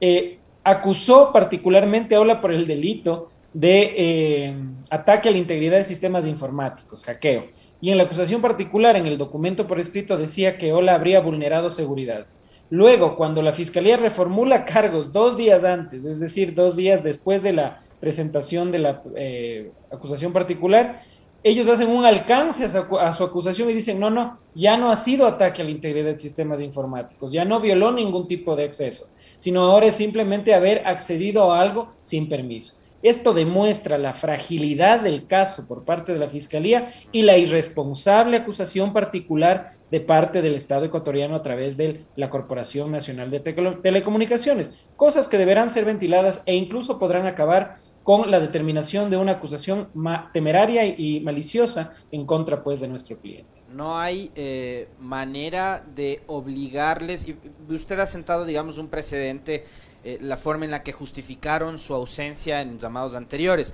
eh, 0.00 0.38
acusó 0.64 1.32
particularmente 1.32 2.16
a 2.16 2.20
Ola 2.20 2.40
por 2.40 2.52
el 2.52 2.66
delito 2.66 3.30
de 3.52 3.94
eh, 3.96 4.56
ataque 4.90 5.28
a 5.28 5.32
la 5.32 5.38
integridad 5.38 5.78
de 5.78 5.84
sistemas 5.84 6.26
informáticos, 6.26 7.04
hackeo. 7.04 7.46
Y 7.80 7.90
en 7.90 7.98
la 7.98 8.04
acusación 8.04 8.40
particular, 8.40 8.96
en 8.96 9.06
el 9.06 9.16
documento 9.16 9.68
por 9.68 9.78
escrito, 9.78 10.16
decía 10.16 10.58
que 10.58 10.72
Ola 10.72 10.94
habría 10.94 11.20
vulnerado 11.20 11.70
seguridad. 11.70 12.24
Luego, 12.68 13.16
cuando 13.16 13.42
la 13.42 13.52
Fiscalía 13.52 13.96
reformula 13.96 14.64
cargos 14.64 15.12
dos 15.12 15.36
días 15.36 15.62
antes, 15.62 16.04
es 16.04 16.18
decir, 16.18 16.54
dos 16.54 16.74
días 16.74 17.04
después 17.04 17.42
de 17.42 17.52
la 17.52 17.80
presentación 18.00 18.72
de 18.72 18.78
la 18.78 19.02
eh, 19.14 19.70
acusación 19.92 20.32
particular, 20.32 21.02
ellos 21.44 21.68
hacen 21.68 21.88
un 21.88 22.04
alcance 22.04 22.64
a 22.64 23.14
su, 23.14 23.24
acusación 23.24 23.70
y 23.70 23.74
dicen, 23.74 23.98
no, 23.98 24.10
no, 24.10 24.38
ya 24.54 24.76
no 24.76 24.90
ha 24.90 24.96
sido 24.96 25.26
ataque 25.26 25.62
a 25.62 25.64
la 25.64 25.70
integridad 25.70 26.12
de 26.12 26.18
sistemas 26.18 26.60
informáticos, 26.60 27.32
ya 27.32 27.44
no 27.44 27.60
violó 27.60 27.92
ningún 27.92 28.28
tipo 28.28 28.54
de 28.54 28.64
exceso, 28.64 29.06
sino 29.38 29.62
ahora 29.62 29.86
es 29.86 29.96
simplemente 29.96 30.54
haber 30.54 30.86
accedido 30.86 31.52
a 31.52 31.60
algo 31.60 31.92
sin 32.02 32.28
permiso. 32.28 32.76
Esto 33.02 33.34
demuestra 33.34 33.98
la 33.98 34.14
fragilidad 34.14 35.00
del 35.00 35.26
caso 35.26 35.66
por 35.66 35.84
parte 35.84 36.12
de 36.12 36.20
la 36.20 36.28
Fiscalía 36.28 36.92
y 37.10 37.22
la 37.22 37.36
irresponsable 37.36 38.36
acusación 38.36 38.92
particular 38.92 39.72
de 39.90 39.98
parte 39.98 40.40
del 40.40 40.54
Estado 40.54 40.84
ecuatoriano 40.84 41.34
a 41.34 41.42
través 41.42 41.76
de 41.76 42.04
la 42.14 42.30
Corporación 42.30 42.92
Nacional 42.92 43.32
de 43.32 43.40
Telecomunicaciones, 43.40 44.78
cosas 44.94 45.26
que 45.26 45.36
deberán 45.36 45.70
ser 45.70 45.84
ventiladas 45.84 46.42
e 46.46 46.54
incluso 46.54 47.00
podrán 47.00 47.26
acabar 47.26 47.78
con 48.02 48.30
la 48.30 48.40
determinación 48.40 49.10
de 49.10 49.16
una 49.16 49.32
acusación 49.32 49.88
temeraria 50.32 50.86
y 50.86 51.20
maliciosa 51.20 51.94
en 52.10 52.26
contra 52.26 52.64
pues 52.64 52.80
de 52.80 52.88
nuestro 52.88 53.16
cliente. 53.18 53.62
No 53.72 53.98
hay 53.98 54.30
eh, 54.34 54.88
manera 54.98 55.84
de 55.94 56.22
obligarles, 56.26 57.26
y 57.26 57.36
usted 57.72 57.98
ha 58.00 58.06
sentado 58.06 58.44
digamos 58.44 58.78
un 58.78 58.88
precedente, 58.88 59.64
eh, 60.04 60.18
la 60.20 60.36
forma 60.36 60.64
en 60.64 60.72
la 60.72 60.82
que 60.82 60.92
justificaron 60.92 61.78
su 61.78 61.94
ausencia 61.94 62.60
en 62.60 62.78
llamados 62.78 63.14
anteriores. 63.14 63.72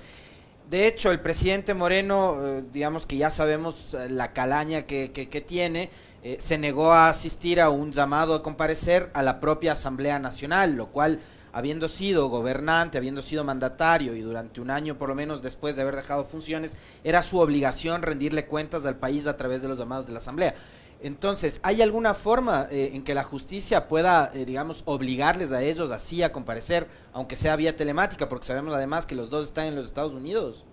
De 0.69 0.85
hecho, 0.85 1.11
el 1.11 1.19
presidente 1.19 1.73
Moreno, 1.73 2.37
eh, 2.39 2.63
digamos 2.71 3.07
que 3.07 3.17
ya 3.17 3.31
sabemos 3.31 3.97
la 4.09 4.31
calaña 4.31 4.83
que, 4.83 5.11
que, 5.11 5.27
que 5.27 5.41
tiene, 5.41 5.89
se 6.37 6.57
negó 6.57 6.91
a 6.91 7.07
asistir 7.07 7.61
a 7.61 7.69
un 7.69 7.93
llamado 7.93 8.35
a 8.35 8.43
comparecer 8.43 9.09
a 9.13 9.23
la 9.23 9.39
propia 9.39 9.71
Asamblea 9.71 10.19
Nacional, 10.19 10.75
lo 10.75 10.87
cual 10.87 11.21
habiendo 11.51 11.87
sido 11.87 12.29
gobernante, 12.29 12.97
habiendo 12.97 13.21
sido 13.21 13.43
mandatario 13.43 14.15
y 14.15 14.21
durante 14.21 14.61
un 14.61 14.69
año 14.69 14.97
por 14.97 15.09
lo 15.09 15.15
menos 15.15 15.41
después 15.41 15.75
de 15.75 15.81
haber 15.81 15.95
dejado 15.95 16.25
funciones, 16.25 16.75
era 17.03 17.23
su 17.23 17.39
obligación 17.39 18.01
rendirle 18.01 18.45
cuentas 18.45 18.85
al 18.85 18.97
país 18.97 19.27
a 19.27 19.37
través 19.37 19.61
de 19.61 19.67
los 19.67 19.77
llamados 19.77 20.05
de 20.05 20.13
la 20.13 20.19
Asamblea. 20.19 20.55
Entonces, 21.01 21.61
¿hay 21.63 21.81
alguna 21.81 22.13
forma 22.13 22.67
eh, 22.69 22.91
en 22.93 23.03
que 23.03 23.13
la 23.13 23.23
justicia 23.23 23.87
pueda, 23.87 24.31
eh, 24.33 24.43
digamos, 24.43 24.83
obligarles 24.85 25.51
a 25.53 25.63
ellos 25.63 25.91
así 25.91 26.23
a 26.23 26.33
comparecer, 26.33 26.87
aunque 27.13 27.37
sea 27.37 27.55
vía 27.55 27.75
telemática, 27.75 28.27
porque 28.27 28.45
sabemos 28.45 28.73
además 28.73 29.05
que 29.05 29.15
los 29.15 29.29
dos 29.29 29.45
están 29.45 29.67
en 29.67 29.75
los 29.75 29.85
Estados 29.85 30.13
Unidos? 30.13 30.65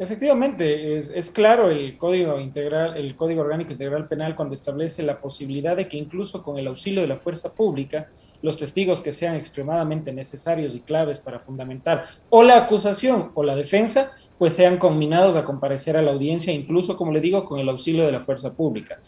Efectivamente, 0.00 0.96
es, 0.96 1.10
es, 1.14 1.30
claro 1.30 1.70
el 1.70 1.96
código 1.96 2.38
integral, 2.40 2.96
el 2.96 3.16
código 3.16 3.42
orgánico 3.42 3.72
integral 3.72 4.06
penal 4.08 4.36
cuando 4.36 4.54
establece 4.54 5.02
la 5.02 5.20
posibilidad 5.20 5.76
de 5.76 5.88
que 5.88 5.96
incluso 5.96 6.42
con 6.42 6.56
el 6.58 6.66
auxilio 6.66 7.02
de 7.02 7.08
la 7.08 7.16
fuerza 7.16 7.52
pública 7.52 8.08
los 8.42 8.56
testigos 8.56 9.00
que 9.00 9.12
sean 9.12 9.36
extremadamente 9.36 10.12
necesarios 10.12 10.74
y 10.74 10.80
claves 10.80 11.18
para 11.18 11.40
fundamentar 11.40 12.06
o 12.30 12.42
la 12.42 12.58
acusación 12.58 13.32
o 13.34 13.42
la 13.42 13.56
defensa, 13.56 14.12
pues 14.38 14.52
sean 14.52 14.78
combinados 14.78 15.36
a 15.36 15.44
comparecer 15.44 15.96
a 15.96 16.02
la 16.02 16.12
audiencia, 16.12 16.52
incluso, 16.52 16.96
como 16.96 17.12
le 17.12 17.20
digo, 17.20 17.44
con 17.44 17.58
el 17.58 17.68
auxilio 17.68 18.06
de 18.06 18.12
la 18.12 18.24
fuerza 18.24 18.52
pública. 18.52 19.00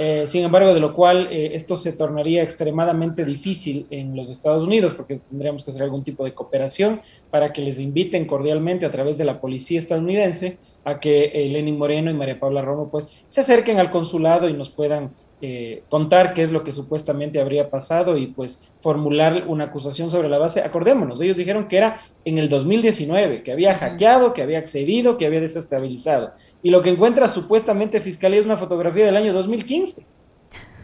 Eh, 0.00 0.26
sin 0.28 0.44
embargo, 0.44 0.72
de 0.72 0.80
lo 0.80 0.94
cual 0.94 1.26
eh, 1.30 1.50
esto 1.54 1.76
se 1.76 1.92
tornaría 1.92 2.44
extremadamente 2.44 3.24
difícil 3.24 3.86
en 3.90 4.14
los 4.14 4.30
Estados 4.30 4.62
Unidos, 4.62 4.94
porque 4.94 5.20
tendríamos 5.28 5.64
que 5.64 5.72
hacer 5.72 5.82
algún 5.82 6.04
tipo 6.04 6.24
de 6.24 6.34
cooperación 6.34 7.02
para 7.30 7.52
que 7.52 7.62
les 7.62 7.80
inviten 7.80 8.24
cordialmente 8.26 8.86
a 8.86 8.92
través 8.92 9.18
de 9.18 9.24
la 9.24 9.40
policía 9.40 9.80
estadounidense 9.80 10.58
a 10.84 11.00
que 11.00 11.32
eh, 11.34 11.48
Lenin 11.48 11.76
Moreno 11.76 12.12
y 12.12 12.14
María 12.14 12.38
Paula 12.38 12.62
Romo 12.62 12.90
pues 12.90 13.08
se 13.26 13.40
acerquen 13.40 13.80
al 13.80 13.90
consulado 13.90 14.48
y 14.48 14.52
nos 14.52 14.70
puedan 14.70 15.10
eh, 15.40 15.84
contar 15.88 16.34
qué 16.34 16.42
es 16.42 16.50
lo 16.50 16.64
que 16.64 16.72
supuestamente 16.72 17.40
habría 17.40 17.70
pasado 17.70 18.16
y 18.16 18.26
pues 18.26 18.60
formular 18.82 19.44
una 19.46 19.64
acusación 19.64 20.10
sobre 20.10 20.28
la 20.28 20.38
base. 20.38 20.60
Acordémonos, 20.60 21.20
ellos 21.20 21.36
dijeron 21.36 21.68
que 21.68 21.76
era 21.76 22.00
en 22.24 22.38
el 22.38 22.48
2019, 22.48 23.44
que 23.44 23.52
había 23.52 23.74
hackeado, 23.74 24.32
que 24.32 24.42
había 24.42 24.58
accedido, 24.58 25.16
que 25.16 25.26
había 25.26 25.40
desestabilizado. 25.40 26.32
Y 26.62 26.70
lo 26.70 26.82
que 26.82 26.90
encuentra 26.90 27.28
supuestamente 27.28 28.00
Fiscalía 28.00 28.40
es 28.40 28.46
una 28.46 28.56
fotografía 28.56 29.06
del 29.06 29.16
año 29.16 29.32
2015. 29.32 30.04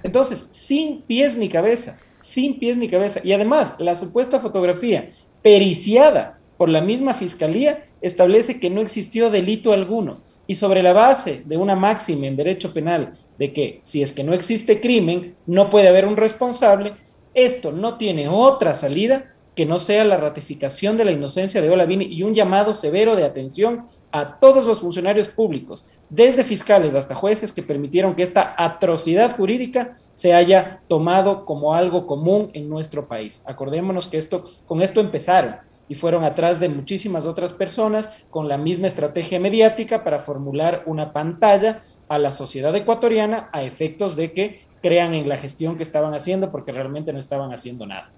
Entonces, 0.05 0.49
sin 0.53 1.03
pies 1.03 1.37
ni 1.37 1.49
cabeza, 1.49 1.99
sin 2.21 2.59
pies 2.59 2.77
ni 2.77 2.89
cabeza. 2.89 3.21
Y 3.25 3.33
además, 3.33 3.75
la 3.79 3.97
supuesta 3.97 4.39
fotografía 4.39 5.11
periciada 5.43 6.39
por 6.57 6.69
la 6.69 6.81
misma 6.81 7.15
Fiscalía 7.15 7.87
establece 8.01 8.61
que 8.61 8.71
no 8.71 8.83
existió 8.83 9.31
delito 9.31 9.73
alguno. 9.73 10.21
Y 10.47 10.57
sobre 10.57 10.83
la 10.83 10.93
base 10.93 11.43
de 11.45 11.57
una 11.57 11.75
máxima 11.75 12.27
en 12.27 12.37
derecho 12.37 12.73
penal 12.73 13.15
de 13.39 13.53
que 13.53 13.81
si 13.83 14.03
es 14.03 14.13
que 14.13 14.25
no 14.25 14.35
existe 14.35 14.81
crimen, 14.81 15.35
no 15.47 15.71
puede 15.71 15.89
haber 15.89 16.07
un 16.07 16.17
responsable, 16.17 16.95
esto 17.33 17.73
no 17.73 17.97
tiene 17.97 18.29
otra 18.29 18.75
salida 18.75 19.35
que 19.55 19.67
no 19.67 19.81
sea 19.81 20.05
la 20.05 20.17
ratificación 20.17 20.97
de 20.97 21.05
la 21.05 21.13
inocencia 21.13 21.63
de 21.63 21.71
Olavini 21.71 22.07
y 22.07 22.23
un 22.23 22.35
llamado 22.35 22.75
severo 22.75 23.17
de 23.17 23.25
atención 23.25 23.87
a 24.13 24.39
todos 24.39 24.65
los 24.65 24.81
funcionarios 24.81 25.29
públicos, 25.29 25.87
desde 26.09 26.45
fiscales 26.45 26.95
hasta 26.95 27.15
jueces 27.15 27.53
que 27.53 27.63
permitieron 27.63 28.15
que 28.15 28.23
esta 28.23 28.55
atrocidad 28.57 29.37
jurídica 29.37 29.97
se 30.15 30.33
haya 30.33 30.81
tomado 30.89 31.45
como 31.45 31.75
algo 31.75 32.07
común 32.07 32.51
en 32.53 32.69
nuestro 32.69 33.09
país. 33.09 33.43
Acordémonos 33.45 34.07
que 34.07 34.19
esto, 34.19 34.45
con 34.67 34.83
esto 34.83 35.01
empezaron 35.01 35.57
y 35.89 35.95
fueron 35.95 36.25
atrás 36.25 36.61
de 36.61 36.69
muchísimas 36.69 37.25
otras 37.25 37.53
personas 37.53 38.09
con 38.31 38.49
la 38.49 38.59
misma 38.59 38.89
estrategia 38.89 39.41
mediática 39.41 40.05
para 40.05 40.21
formular 40.21 40.83
una 40.87 41.13
pantalla 41.13 41.83
a 42.09 42.19
la 42.19 42.33
sociedad 42.33 42.75
ecuatoriana 42.75 43.49
a 43.53 43.63
efectos 43.63 44.17
de 44.17 44.33
que 44.33 44.65
crean 44.83 45.15
en 45.15 45.29
la 45.29 45.39
gestión 45.39 45.77
que 45.77 45.83
estaban 45.83 46.15
haciendo 46.15 46.51
porque 46.51 46.73
realmente 46.73 47.13
no 47.13 47.19
estaban 47.19 47.53
haciendo 47.53 47.87
nada. 47.87 48.11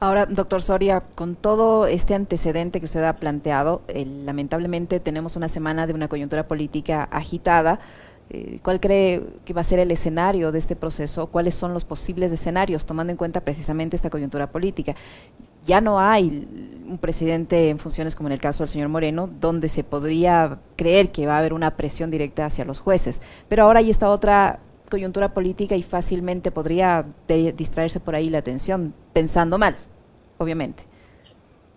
Ahora, 0.00 0.26
doctor 0.26 0.60
Soria, 0.60 1.04
con 1.14 1.36
todo 1.36 1.86
este 1.86 2.14
antecedente 2.14 2.80
que 2.80 2.86
usted 2.86 3.04
ha 3.04 3.16
planteado, 3.16 3.82
eh, 3.88 4.04
lamentablemente 4.04 5.00
tenemos 5.00 5.36
una 5.36 5.48
semana 5.48 5.86
de 5.86 5.94
una 5.94 6.08
coyuntura 6.08 6.48
política 6.48 7.08
agitada. 7.10 7.78
Eh, 8.30 8.58
¿Cuál 8.62 8.80
cree 8.80 9.22
que 9.44 9.54
va 9.54 9.60
a 9.60 9.64
ser 9.64 9.78
el 9.78 9.90
escenario 9.92 10.50
de 10.50 10.58
este 10.58 10.74
proceso? 10.74 11.28
¿Cuáles 11.28 11.54
son 11.54 11.72
los 11.72 11.84
posibles 11.84 12.32
escenarios, 12.32 12.86
tomando 12.86 13.12
en 13.12 13.16
cuenta 13.16 13.40
precisamente 13.40 13.96
esta 13.96 14.10
coyuntura 14.10 14.48
política? 14.48 14.96
Ya 15.64 15.80
no 15.80 15.98
hay 15.98 16.46
un 16.86 16.98
presidente 16.98 17.70
en 17.70 17.78
funciones 17.78 18.14
como 18.14 18.28
en 18.28 18.32
el 18.32 18.40
caso 18.40 18.62
del 18.62 18.68
señor 18.68 18.88
Moreno, 18.88 19.28
donde 19.40 19.68
se 19.68 19.84
podría 19.84 20.58
creer 20.76 21.10
que 21.10 21.26
va 21.26 21.36
a 21.36 21.38
haber 21.38 21.52
una 21.52 21.76
presión 21.76 22.10
directa 22.10 22.46
hacia 22.46 22.64
los 22.64 22.78
jueces. 22.78 23.22
Pero 23.48 23.64
ahora 23.64 23.80
hay 23.80 23.90
esta 23.90 24.10
otra 24.10 24.60
coyuntura 24.90 25.32
política 25.32 25.76
y 25.76 25.82
fácilmente 25.82 26.50
podría 26.50 27.06
distraerse 27.26 28.00
por 28.00 28.14
ahí 28.14 28.28
la 28.28 28.38
atención, 28.38 28.94
pensando 29.12 29.58
mal, 29.58 29.76
obviamente. 30.38 30.84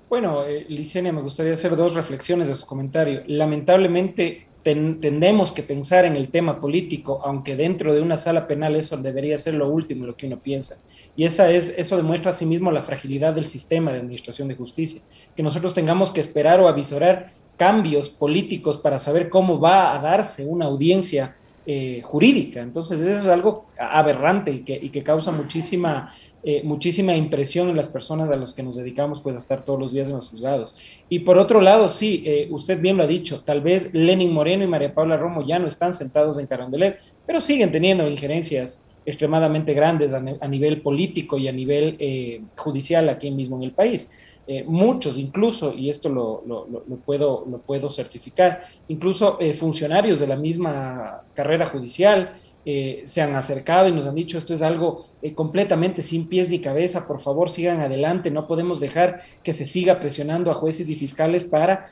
Bueno, 0.10 0.46
eh, 0.46 0.66
Licenia, 0.70 1.12
me 1.12 1.22
gustaría 1.22 1.54
hacer 1.54 1.76
dos 1.76 1.94
reflexiones 1.94 2.48
de 2.48 2.56
su 2.56 2.66
comentario. 2.66 3.24
Lamentablemente 3.28 4.47
tendemos 4.76 5.52
que 5.52 5.64
pensar 5.64 6.06
en 6.06 6.16
el 6.16 6.30
tema 6.30 6.60
político, 6.60 7.22
aunque 7.24 7.56
dentro 7.56 7.94
de 7.94 8.02
una 8.02 8.18
sala 8.18 8.48
penal 8.48 8.76
eso 8.76 8.98
debería 8.98 9.38
ser 9.38 9.54
lo 9.54 9.70
último, 9.70 10.06
lo 10.06 10.18
que 10.18 10.28
uno 10.28 10.40
piensa. 10.40 10.78
Y 11.16 11.26
esa 11.26 11.52
es, 11.52 11.74
eso 11.78 11.98
demuestra 11.98 12.32
asimismo 12.32 12.72
la 12.72 12.84
fragilidad 12.84 13.34
del 13.34 13.48
sistema 13.48 13.92
de 13.92 14.00
administración 14.00 14.48
de 14.48 14.56
justicia, 14.56 15.02
que 15.36 15.44
nosotros 15.44 15.74
tengamos 15.74 16.12
que 16.12 16.22
esperar 16.22 16.60
o 16.60 16.68
avisorar 16.68 17.32
cambios 17.58 18.10
políticos 18.10 18.78
para 18.78 19.00
saber 19.00 19.30
cómo 19.30 19.60
va 19.60 19.96
a 19.96 20.00
darse 20.00 20.46
una 20.46 20.66
audiencia 20.66 21.36
eh, 21.66 22.02
jurídica. 22.04 22.62
Entonces, 22.62 23.02
eso 23.02 23.20
es 23.20 23.28
algo 23.28 23.66
aberrante 23.80 24.52
y 24.52 24.60
que, 24.60 24.80
y 24.82 24.90
que 24.90 25.04
causa 25.04 25.32
muchísima, 25.32 26.14
eh, 26.50 26.62
muchísima 26.64 27.14
impresión 27.14 27.68
en 27.68 27.76
las 27.76 27.90
personas 27.90 28.30
a 28.30 28.38
las 28.38 28.54
que 28.54 28.64
nos 28.64 28.78
dedicamos 28.78 29.20
pues, 29.20 29.36
a 29.36 29.40
estar 29.40 29.66
todos 29.66 29.78
los 29.78 29.92
días 29.92 30.08
en 30.08 30.16
los 30.16 30.30
juzgados. 30.30 30.78
Y 31.10 31.20
por 31.20 31.38
otro 31.38 31.60
lado, 31.60 31.90
sí, 31.90 32.24
eh, 32.26 32.48
usted 32.50 32.80
bien 32.80 32.96
lo 32.96 33.04
ha 33.04 33.08
dicho, 33.08 33.44
tal 33.44 33.60
vez 33.60 33.94
Lenin 33.94 34.32
Moreno 34.32 34.64
y 34.64 34.68
María 34.68 34.94
Paula 34.94 35.18
Romo 35.18 35.46
ya 35.46 35.60
no 35.60 35.68
están 35.68 35.94
sentados 35.94 36.40
en 36.40 36.48
Carondelet, 36.48 37.00
pero 37.26 37.42
siguen 37.42 37.74
teniendo 37.74 38.08
injerencias 38.08 38.80
extremadamente 39.06 39.74
grandes 39.74 40.14
a, 40.14 40.22
nivel 40.22 40.82
político 40.82 41.38
y 41.38 41.50
a 41.50 41.52
nivel 41.52 42.46
judicial 42.56 43.10
aquí 43.10 43.30
mismo 43.30 43.58
en 43.58 43.64
el 43.64 43.72
país. 43.72 44.08
Eh, 44.50 44.64
muchos 44.66 45.18
incluso, 45.18 45.74
y 45.74 45.90
esto 45.90 46.08
lo, 46.08 46.42
lo, 46.48 46.98
puedo, 47.06 47.46
lo 47.52 47.58
puedo 47.58 47.90
certificar, 47.90 48.64
incluso 48.88 49.38
eh, 49.42 49.54
funcionarios 49.54 50.22
de 50.22 50.28
la 50.28 50.38
misma 50.38 51.24
carrera 51.34 51.66
judicial 51.66 52.40
eh, 52.70 53.04
se 53.06 53.22
han 53.22 53.34
acercado 53.34 53.88
y 53.88 53.94
nos 53.94 54.06
han 54.06 54.16
dicho 54.16 54.38
esto 54.38 54.54
es 54.54 54.62
algo 54.62 55.08
completamente 55.36 56.02
sin 56.02 56.28
pies 56.28 56.50
ni 56.50 56.60
cabeza, 56.60 57.08
por 57.08 57.22
favor 57.22 57.50
sigan 57.50 57.80
adelante, 57.80 58.30
no 58.30 58.46
podemos 58.46 58.82
dejar 58.82 59.22
que 59.42 59.54
se 59.54 59.66
siga 59.66 60.00
presionando 60.00 60.52
a 60.52 60.56
jueces 60.56 60.90
y 60.90 60.96
fiscales 60.96 61.46
para 61.46 61.88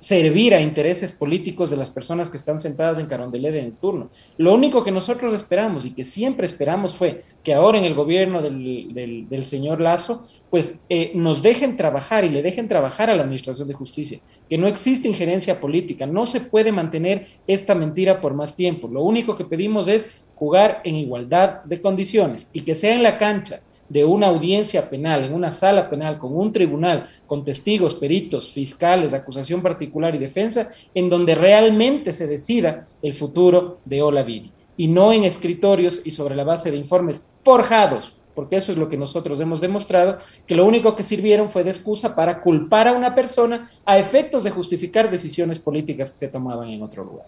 servir 0.00 0.54
a 0.54 0.60
intereses 0.60 1.12
políticos 1.12 1.70
de 1.70 1.76
las 1.76 1.90
personas 1.90 2.30
que 2.30 2.38
están 2.38 2.58
sentadas 2.58 2.98
en 2.98 3.06
Carondelet 3.06 3.54
en 3.54 3.66
el 3.66 3.76
turno. 3.76 4.08
Lo 4.38 4.54
único 4.54 4.82
que 4.82 4.90
nosotros 4.90 5.34
esperamos 5.34 5.84
y 5.84 5.92
que 5.92 6.04
siempre 6.04 6.46
esperamos 6.46 6.94
fue 6.94 7.22
que 7.44 7.54
ahora 7.54 7.78
en 7.78 7.84
el 7.84 7.94
gobierno 7.94 8.42
del, 8.42 9.26
del 9.28 9.46
señor 9.46 9.80
Lazo, 9.80 10.26
pues 10.50 10.80
eh, 10.88 11.12
nos 11.14 11.42
dejen 11.42 11.76
trabajar 11.76 12.24
y 12.24 12.28
le 12.28 12.42
dejen 12.42 12.68
trabajar 12.68 13.08
a 13.08 13.14
la 13.14 13.22
Administración 13.22 13.68
de 13.68 13.74
Justicia, 13.74 14.18
que 14.48 14.58
no 14.58 14.66
existe 14.66 15.08
injerencia 15.08 15.60
política, 15.60 16.06
no 16.06 16.26
se 16.26 16.40
puede 16.40 16.72
mantener 16.72 17.28
esta 17.46 17.74
mentira 17.74 18.20
por 18.20 18.34
más 18.34 18.56
tiempo. 18.56 18.88
Lo 18.88 19.02
único 19.02 19.36
que 19.36 19.44
pedimos 19.44 19.86
es 19.86 20.06
jugar 20.34 20.80
en 20.84 20.96
igualdad 20.96 21.62
de 21.64 21.80
condiciones 21.80 22.48
y 22.52 22.62
que 22.62 22.74
sea 22.74 22.94
en 22.94 23.04
la 23.04 23.16
cancha 23.16 23.60
de 23.88 24.04
una 24.04 24.28
audiencia 24.28 24.88
penal, 24.88 25.24
en 25.24 25.34
una 25.34 25.52
sala 25.52 25.90
penal, 25.90 26.18
con 26.18 26.36
un 26.36 26.52
tribunal, 26.52 27.08
con 27.26 27.44
testigos, 27.44 27.94
peritos, 27.94 28.50
fiscales, 28.50 29.12
acusación 29.12 29.62
particular 29.62 30.14
y 30.14 30.18
defensa, 30.18 30.70
en 30.94 31.10
donde 31.10 31.34
realmente 31.34 32.12
se 32.12 32.28
decida 32.28 32.86
el 33.02 33.14
futuro 33.14 33.80
de 33.84 34.00
Olavini, 34.00 34.52
y 34.76 34.86
no 34.86 35.12
en 35.12 35.24
escritorios 35.24 36.02
y 36.04 36.12
sobre 36.12 36.36
la 36.36 36.44
base 36.44 36.70
de 36.70 36.76
informes 36.76 37.26
forjados, 37.44 38.19
porque 38.34 38.56
eso 38.56 38.72
es 38.72 38.78
lo 38.78 38.88
que 38.88 38.96
nosotros 38.96 39.40
hemos 39.40 39.60
demostrado, 39.60 40.18
que 40.46 40.54
lo 40.54 40.66
único 40.66 40.96
que 40.96 41.04
sirvieron 41.04 41.50
fue 41.50 41.64
de 41.64 41.70
excusa 41.70 42.14
para 42.14 42.40
culpar 42.40 42.88
a 42.88 42.92
una 42.92 43.14
persona 43.14 43.70
a 43.84 43.98
efectos 43.98 44.44
de 44.44 44.50
justificar 44.50 45.10
decisiones 45.10 45.58
políticas 45.58 46.10
que 46.12 46.18
se 46.18 46.28
tomaban 46.28 46.68
en 46.68 46.82
otro 46.82 47.04
lugar. 47.04 47.26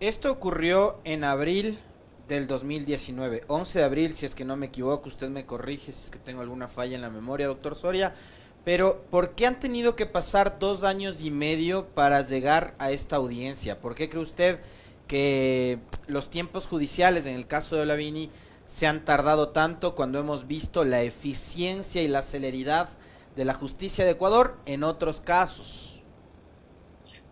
Esto 0.00 0.30
ocurrió 0.30 0.98
en 1.04 1.24
abril 1.24 1.78
del 2.28 2.46
2019, 2.46 3.44
11 3.46 3.78
de 3.78 3.84
abril, 3.84 4.12
si 4.12 4.26
es 4.26 4.34
que 4.34 4.44
no 4.44 4.56
me 4.56 4.66
equivoco, 4.66 5.08
usted 5.08 5.28
me 5.28 5.44
corrige 5.44 5.92
si 5.92 6.04
es 6.04 6.10
que 6.10 6.18
tengo 6.18 6.40
alguna 6.40 6.68
falla 6.68 6.96
en 6.96 7.02
la 7.02 7.10
memoria, 7.10 7.46
doctor 7.46 7.74
Soria, 7.74 8.14
pero 8.64 9.04
¿por 9.10 9.34
qué 9.34 9.46
han 9.46 9.60
tenido 9.60 9.94
que 9.94 10.06
pasar 10.06 10.58
dos 10.58 10.84
años 10.84 11.20
y 11.20 11.30
medio 11.30 11.86
para 11.88 12.22
llegar 12.22 12.74
a 12.78 12.90
esta 12.90 13.16
audiencia? 13.16 13.78
¿Por 13.78 13.94
qué 13.94 14.08
cree 14.08 14.22
usted 14.22 14.60
que 15.06 15.78
los 16.06 16.30
tiempos 16.30 16.66
judiciales, 16.66 17.26
en 17.26 17.34
el 17.36 17.46
caso 17.46 17.76
de 17.76 17.84
Lavini, 17.84 18.30
se 18.66 18.86
han 18.86 19.04
tardado 19.04 19.50
tanto 19.50 19.94
cuando 19.94 20.18
hemos 20.18 20.46
visto 20.46 20.84
la 20.84 21.02
eficiencia 21.02 22.02
y 22.02 22.08
la 22.08 22.22
celeridad 22.22 22.88
de 23.36 23.44
la 23.44 23.54
justicia 23.54 24.04
de 24.04 24.12
Ecuador 24.12 24.56
en 24.66 24.84
otros 24.84 25.20
casos? 25.20 26.02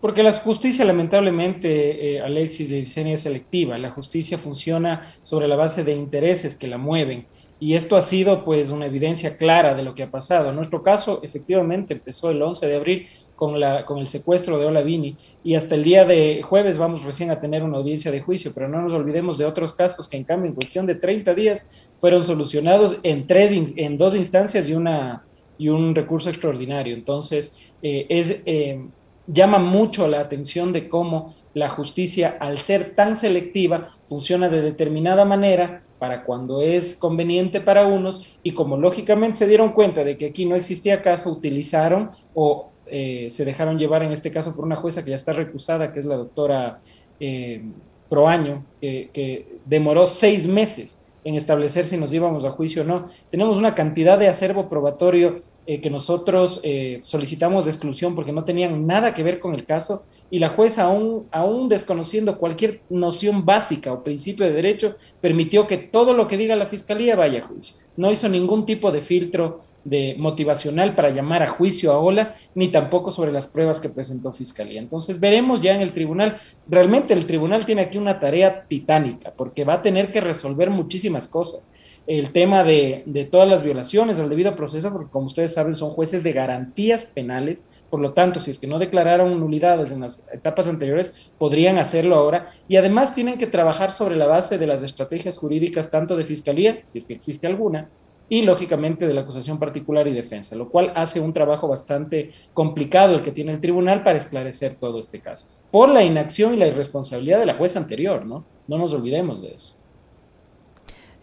Porque 0.01 0.25
la 0.25 0.33
justicia, 0.33 0.85
lamentablemente, 0.85 2.17
eh, 2.17 2.21
Alexis 2.21 2.69
de 2.69 2.77
Diseño 2.77 3.15
es 3.15 3.23
selectiva. 3.23 3.79
La 3.79 3.93
justicia 3.93 4.37
funciona 4.37 5.15
sobre 5.23 5.47
la 5.47 5.55
base 5.55 5.85
de 5.85 5.95
intereses 5.95 6.57
que 6.57 6.67
la 6.67 6.77
mueven. 6.77 7.29
Y 7.61 7.77
esto 7.77 7.97
ha 7.97 8.03
sido, 8.03 8.45
pues, 8.45 8.71
una 8.71 8.87
evidencia 8.87 9.37
clara 9.37 9.77
de 9.77 9.85
lo 9.85 9.95
que 9.95 10.03
ha 10.03 10.11
pasado. 10.11 10.51
En 10.51 10.57
nuestro 10.57 10.83
caso, 10.83 11.21
efectivamente, 11.23 11.95
empezó 11.95 12.33
el 12.33 12.43
11 12.43 12.67
de 12.67 12.75
abril 12.75 13.09
con, 13.43 13.59
la, 13.59 13.85
con 13.85 13.99
el 13.99 14.07
secuestro 14.07 14.57
de 14.57 14.67
Olavini 14.67 15.17
y 15.43 15.57
hasta 15.57 15.75
el 15.75 15.83
día 15.83 16.05
de 16.05 16.43
jueves 16.43 16.79
vamos 16.79 17.03
recién 17.03 17.33
a 17.33 17.41
tener 17.41 17.65
una 17.65 17.79
audiencia 17.79 18.13
de 18.13 18.21
juicio, 18.21 18.53
pero 18.55 18.69
no 18.69 18.81
nos 18.81 18.93
olvidemos 18.93 19.37
de 19.37 19.47
otros 19.47 19.73
casos 19.73 20.07
que 20.07 20.17
en 20.17 20.23
cambio 20.23 20.49
en 20.49 20.55
cuestión 20.55 20.87
de 20.87 20.95
30 20.95 21.35
días 21.35 21.67
fueron 22.01 22.25
solucionados 22.25 23.01
en, 23.03 23.27
tres, 23.27 23.51
en 23.75 23.99
dos 23.99 24.15
instancias 24.15 24.69
y, 24.69 24.75
una, 24.75 25.25
y 25.59 25.71
un 25.71 25.93
recurso 25.93 26.31
extraordinario. 26.31 26.95
Entonces, 26.95 27.57
eh, 27.83 28.07
es... 28.09 28.43
Eh, 28.47 28.81
llama 29.29 29.59
mucho 29.59 30.09
la 30.09 30.19
atención 30.21 30.73
de 30.73 30.89
cómo 30.89 31.35
la 31.55 31.69
justicia, 31.69 32.37
al 32.41 32.59
ser 32.59 32.97
tan 32.97 33.15
selectiva, 33.15 33.97
funciona 34.09 34.49
de 34.49 34.63
determinada 34.63 35.25
manera 35.25 35.85
para 36.01 36.25
cuando 36.25 36.63
es 36.63 36.97
conveniente 36.97 37.61
para 37.61 37.87
unos 37.87 38.27
y 38.43 38.53
como 38.53 38.77
lógicamente 38.77 39.37
se 39.37 39.47
dieron 39.47 39.73
cuenta 39.73 40.03
de 40.03 40.19
que 40.19 40.27
aquí 40.27 40.45
no 40.47 40.57
existía 40.57 41.01
caso, 41.01 41.31
utilizaron 41.31 42.11
o 42.35 42.72
eh, 42.93 43.31
se 43.33 43.45
dejaron 43.45 43.79
llevar 43.79 44.03
en 44.03 44.13
este 44.13 44.31
caso 44.31 44.55
por 44.55 44.65
una 44.65 44.77
jueza 44.77 45.03
que 45.03 45.11
ya 45.11 45.17
está 45.17 45.33
recusada, 45.33 45.93
que 45.93 45.99
es 45.99 46.05
la 46.05 46.17
doctora 46.17 46.81
eh, 47.19 47.63
Proaño, 48.09 48.65
que 48.81 49.47
demoró 49.65 50.07
seis 50.07 50.47
meses 50.47 51.03
en 51.25 51.35
establecer 51.35 51.87
si 51.87 51.97
nos 51.97 52.13
íbamos 52.13 52.45
a 52.45 52.51
juicio 52.51 52.83
o 52.83 52.85
no. 52.85 53.09
Tenemos 53.31 53.57
una 53.57 53.75
cantidad 53.75 54.19
de 54.19 54.29
acervo 54.29 54.69
probatorio 54.69 55.43
eh, 55.65 55.81
que 55.81 55.91
nosotros 55.91 56.61
eh, 56.65 56.99
solicitamos 57.05 57.67
de 57.67 57.71
exclusión 57.71 58.17
porque 58.17 58.33
no 58.33 58.45
tenían 58.45 58.85
nada 58.85 59.15
que 59.15 59.23
ver 59.23 59.39
con 59.39 59.55
el 59.55 59.65
caso 59.65 60.05
y 60.29 60.41
la 60.41 60.49
jueza, 60.49 60.83
aún, 60.85 61.29
aún 61.31 61.69
desconociendo 61.69 62.39
cualquier 62.39 62.81
noción 62.91 63.45
básica 63.45 63.93
o 63.93 64.03
principio 64.03 64.45
de 64.45 64.55
derecho, 64.55 64.97
permitió 65.21 65.69
que 65.69 65.79
todo 65.79 66.15
lo 66.15 66.27
que 66.27 66.37
diga 66.37 66.57
la 66.57 66.67
fiscalía 66.67 67.15
vaya 67.15 67.45
a 67.45 67.47
juicio. 67.47 67.77
No 67.97 68.11
hizo 68.11 68.29
ningún 68.29 68.67
tipo 68.67 68.91
de 68.91 69.03
filtro 69.03 69.61
de 69.85 70.15
motivacional 70.19 70.95
para 70.95 71.11
llamar 71.11 71.43
a 71.43 71.49
juicio 71.49 71.93
a 71.93 71.99
Ola, 71.99 72.37
ni 72.55 72.69
tampoco 72.69 73.11
sobre 73.11 73.33
las 73.33 73.49
pruebas 73.49 73.81
que 73.81 73.89
presentó 73.89 74.33
Fiscalía. 74.33 74.81
Entonces 74.81 75.19
veremos 75.19 75.61
ya 75.61 75.75
en 75.75 75.81
el 75.81 75.93
tribunal, 75.93 76.39
realmente 76.69 77.15
el 77.15 77.27
tribunal 77.27 77.67
tiene 77.67 77.83
aquí 77.83 77.99
una 77.99 78.21
tarea 78.21 78.65
titánica, 78.69 79.33
porque 79.37 79.65
va 79.65 79.75
a 79.75 79.83
tener 79.83 80.13
que 80.13 80.21
resolver 80.21 80.71
muchísimas 80.71 81.27
cosas. 81.27 81.69
El 82.07 82.33
tema 82.33 82.65
de, 82.65 83.29
todas 83.31 83.49
las 83.49 83.63
violaciones 83.63 84.19
al 84.19 84.29
debido 84.29 84.57
proceso, 84.57 84.93
porque 84.93 85.11
como 85.11 85.27
ustedes 85.27 85.55
saben 85.55 85.77
son 85.77 85.91
jueces 85.91 86.25
de 86.25 86.33
garantías 86.33 87.07
penales, 87.07 87.63
por 87.91 88.01
lo 88.01 88.13
tanto, 88.13 88.41
si 88.41 88.51
es 88.51 88.59
que 88.59 88.67
no 88.67 88.81
declararon 88.81 89.39
nulidades 89.39 89.93
en 89.93 90.01
las 90.01 90.25
etapas 90.33 90.67
anteriores, 90.67 91.13
podrían 91.39 91.79
hacerlo 91.79 92.17
ahora. 92.17 92.51
Y 92.67 92.77
además 92.77 93.15
tienen 93.15 93.39
que 93.39 93.47
trabajar 93.47 93.93
sobre 93.93 94.17
la 94.17 94.27
base 94.27 94.59
de 94.59 94.67
las 94.67 94.83
estrategias 94.83 95.39
jurídicas 95.39 95.91
tanto 95.91 96.17
de 96.17 96.25
Fiscalía, 96.25 96.81
si 96.85 96.99
es 96.99 97.05
que 97.05 97.15
existe 97.15 97.47
alguna, 97.47 97.89
y 98.33 98.41
lógicamente 98.41 99.07
de 99.07 99.13
la 99.13 99.21
acusación 99.21 99.59
particular 99.59 100.09
y 100.09 100.15
defensa, 100.15 100.57
lo 100.57 100.71
cual 100.71 100.91
hace 100.97 101.21
un 101.21 101.35
trabajo 101.35 101.69
bastante 101.69 102.33
complicado 102.55 103.15
el 103.15 103.23
que 103.23 103.31
tiene 103.31 103.53
el 103.53 103.61
tribunal 103.61 104.03
para 104.03 104.17
esclarecer 104.17 104.77
todo 104.77 105.01
este 105.01 105.21
caso, 105.21 105.49
por 105.71 105.91
la 105.91 106.03
inacción 106.03 106.55
y 106.55 106.57
la 106.57 106.67
irresponsabilidad 106.67 107.41
de 107.41 107.45
la 107.45 107.57
jueza 107.57 107.79
anterior, 107.79 108.25
¿no? 108.25 108.47
No 108.67 108.79
nos 108.79 108.95
olvidemos 108.95 109.43
de 109.43 109.49
eso. 109.53 109.75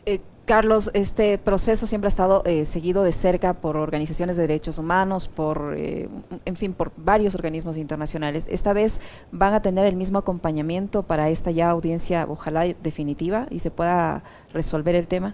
Eh, 0.06 0.20
Carlos, 0.46 0.92
este 0.94 1.40
proceso 1.40 1.88
siempre 1.88 2.06
ha 2.06 2.10
estado 2.10 2.44
eh, 2.46 2.64
seguido 2.66 3.02
de 3.02 3.12
cerca 3.12 3.56
por 3.56 3.76
organizaciones 3.76 4.38
de 4.38 4.44
derechos 4.44 4.78
humanos, 4.78 5.30
por, 5.30 5.74
eh, 5.76 6.08
en 6.46 6.56
fin, 6.58 6.74
por 6.74 6.92
varios 6.96 7.34
organismos 7.34 7.76
internacionales. 7.76 8.48
Esta 8.52 8.72
vez 8.74 9.02
van 9.32 9.56
a 9.56 9.64
tener 9.64 9.88
el 9.88 9.96
mismo 9.96 10.20
acompañamiento 10.20 11.02
para 11.02 11.32
esta 11.32 11.50
ya 11.50 11.72
audiencia, 11.72 12.28
ojalá 12.30 12.66
definitiva, 12.84 13.48
y 13.50 13.58
se 13.58 13.72
pueda 13.72 14.22
resolver 14.54 14.94
el 14.94 15.08
tema. 15.08 15.34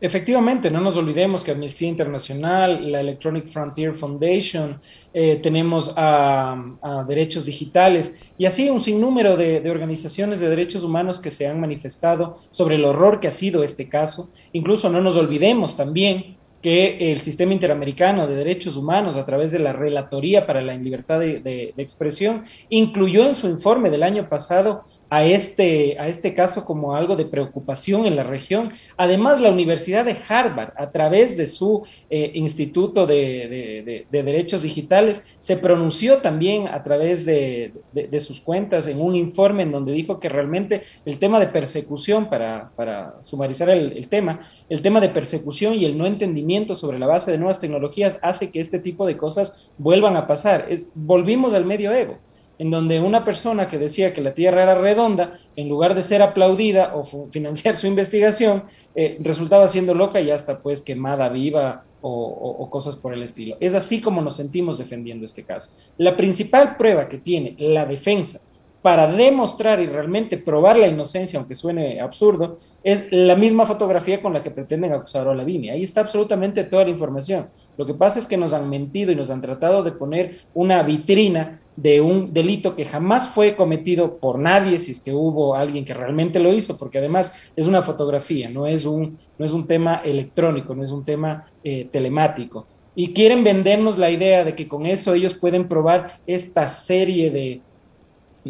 Efectivamente, 0.00 0.70
no 0.70 0.80
nos 0.80 0.96
olvidemos 0.96 1.42
que 1.42 1.50
Amnistía 1.50 1.88
Internacional, 1.88 2.92
la 2.92 3.00
Electronic 3.00 3.48
Frontier 3.48 3.94
Foundation, 3.94 4.80
eh, 5.12 5.40
tenemos 5.42 5.92
a, 5.96 7.04
Derechos 7.08 7.44
Digitales 7.44 8.16
y 8.36 8.46
así 8.46 8.70
un 8.70 8.80
sinnúmero 8.80 9.36
de, 9.36 9.60
de, 9.60 9.70
organizaciones 9.70 10.38
de 10.38 10.48
derechos 10.48 10.84
humanos 10.84 11.18
que 11.18 11.32
se 11.32 11.48
han 11.48 11.60
manifestado 11.60 12.38
sobre 12.52 12.76
el 12.76 12.84
horror 12.84 13.18
que 13.18 13.26
ha 13.26 13.32
sido 13.32 13.64
este 13.64 13.88
caso. 13.88 14.30
Incluso 14.52 14.88
no 14.88 15.00
nos 15.00 15.16
olvidemos 15.16 15.76
también 15.76 16.36
que 16.62 17.12
el 17.12 17.20
sistema 17.20 17.52
interamericano 17.52 18.28
de 18.28 18.36
derechos 18.36 18.76
humanos, 18.76 19.16
a 19.16 19.26
través 19.26 19.50
de 19.50 19.58
la 19.58 19.72
Relatoría 19.72 20.46
para 20.46 20.60
la 20.62 20.74
Libertad 20.74 21.18
de, 21.18 21.40
de 21.40 21.74
Expresión, 21.76 22.44
incluyó 22.68 23.26
en 23.26 23.34
su 23.34 23.48
informe 23.48 23.90
del 23.90 24.04
año 24.04 24.28
pasado 24.28 24.84
a 25.10 25.24
este, 25.24 25.96
a 25.98 26.08
este 26.08 26.34
caso 26.34 26.64
como 26.64 26.94
algo 26.94 27.16
de 27.16 27.24
preocupación 27.24 28.06
en 28.06 28.16
la 28.16 28.24
región. 28.24 28.72
Además, 28.96 29.40
la 29.40 29.50
Universidad 29.50 30.04
de 30.04 30.16
Harvard, 30.28 30.72
a 30.76 30.90
través 30.90 31.36
de 31.36 31.46
su 31.46 31.84
eh, 32.10 32.32
Instituto 32.34 33.06
de, 33.06 34.06
Derechos 34.10 34.62
Digitales, 34.62 35.24
se 35.38 35.56
pronunció 35.56 36.18
también 36.18 36.68
a 36.68 36.82
través 36.82 37.24
de, 37.24 37.72
sus 38.20 38.40
cuentas 38.40 38.86
en 38.86 39.00
un 39.00 39.14
informe 39.14 39.62
en 39.62 39.72
donde 39.72 39.92
dijo 39.92 40.20
que 40.20 40.28
realmente 40.28 40.82
el 41.04 41.18
tema 41.18 41.40
de 41.40 41.46
persecución, 41.46 42.28
para, 42.28 42.72
para 42.76 43.22
sumarizar 43.22 43.70
el, 43.70 44.08
tema, 44.08 44.40
el 44.68 44.82
tema 44.82 45.00
de 45.00 45.08
persecución 45.08 45.74
y 45.74 45.84
el 45.84 45.96
no 45.96 46.06
entendimiento 46.06 46.74
sobre 46.74 46.98
la 46.98 47.06
base 47.06 47.30
de 47.30 47.38
nuevas 47.38 47.60
tecnologías 47.60 48.18
hace 48.22 48.50
que 48.50 48.60
este 48.60 48.78
tipo 48.78 49.06
de 49.06 49.16
cosas 49.16 49.70
vuelvan 49.78 50.16
a 50.16 50.26
pasar. 50.26 50.68
Volvimos 50.94 51.54
al 51.54 51.64
medioevo 51.64 52.18
en 52.58 52.70
donde 52.70 53.00
una 53.00 53.24
persona 53.24 53.68
que 53.68 53.78
decía 53.78 54.12
que 54.12 54.20
la 54.20 54.34
Tierra 54.34 54.62
era 54.62 54.74
redonda, 54.74 55.38
en 55.56 55.68
lugar 55.68 55.94
de 55.94 56.02
ser 56.02 56.22
aplaudida 56.22 56.94
o 56.94 57.28
financiar 57.30 57.76
su 57.76 57.86
investigación, 57.86 58.64
eh, 58.94 59.16
resultaba 59.20 59.68
siendo 59.68 59.94
loca 59.94 60.20
y 60.20 60.30
hasta 60.30 60.60
pues 60.60 60.82
quemada 60.82 61.28
viva 61.28 61.84
o, 62.00 62.68
cosas 62.70 62.96
por 62.96 63.12
el 63.12 63.22
estilo. 63.22 63.56
Es 63.60 63.74
así 63.74 64.00
como 64.00 64.22
nos 64.22 64.36
sentimos 64.36 64.78
defendiendo 64.78 65.24
este 65.24 65.44
caso. 65.44 65.70
La 65.96 66.16
principal 66.16 66.76
prueba 66.76 67.08
que 67.08 67.18
tiene 67.18 67.56
la 67.58 67.86
defensa 67.86 68.40
para 68.82 69.10
demostrar 69.10 69.80
y 69.80 69.86
realmente 69.86 70.38
probar 70.38 70.78
la 70.78 70.86
inocencia, 70.86 71.38
aunque 71.38 71.56
suene 71.56 72.00
absurdo, 72.00 72.58
es 72.84 73.10
la 73.10 73.34
misma 73.34 73.66
fotografía 73.66 74.22
con 74.22 74.32
la 74.32 74.42
que 74.42 74.52
pretenden 74.52 74.92
acusar 74.92 75.26
a 75.26 75.30
Olavini. 75.30 75.70
Ahí 75.70 75.82
está 75.82 76.02
absolutamente 76.02 76.64
toda 76.64 76.84
la 76.84 76.90
información. 76.90 77.48
Lo 77.78 77.86
que 77.86 77.94
pasa 77.94 78.18
es 78.18 78.26
que 78.26 78.36
nos 78.36 78.52
han 78.52 78.68
mentido 78.68 79.12
y 79.12 79.16
nos 79.16 79.30
han 79.30 79.40
tratado 79.40 79.84
de 79.84 79.92
poner 79.92 80.40
una 80.52 80.82
vitrina 80.82 81.60
de 81.76 82.00
un 82.00 82.34
delito 82.34 82.74
que 82.74 82.84
jamás 82.84 83.28
fue 83.28 83.54
cometido 83.54 84.18
por 84.18 84.40
nadie, 84.40 84.80
si 84.80 84.90
es 84.90 85.00
que 85.00 85.14
hubo 85.14 85.54
alguien 85.54 85.84
que 85.84 85.94
realmente 85.94 86.40
lo 86.40 86.52
hizo, 86.52 86.76
porque 86.76 86.98
además 86.98 87.32
es 87.54 87.68
una 87.68 87.84
fotografía, 87.84 88.50
no 88.50 88.66
es 88.66 88.84
un, 88.84 89.16
no 89.38 89.46
es 89.46 89.52
un 89.52 89.68
tema 89.68 90.02
electrónico, 90.04 90.74
no 90.74 90.82
es 90.82 90.90
un 90.90 91.04
tema 91.04 91.46
eh, 91.62 91.88
telemático. 91.92 92.66
Y 92.96 93.12
quieren 93.12 93.44
vendernos 93.44 93.96
la 93.96 94.10
idea 94.10 94.44
de 94.44 94.56
que 94.56 94.66
con 94.66 94.84
eso 94.84 95.14
ellos 95.14 95.34
pueden 95.34 95.68
probar 95.68 96.18
esta 96.26 96.66
serie 96.66 97.30
de, 97.30 97.62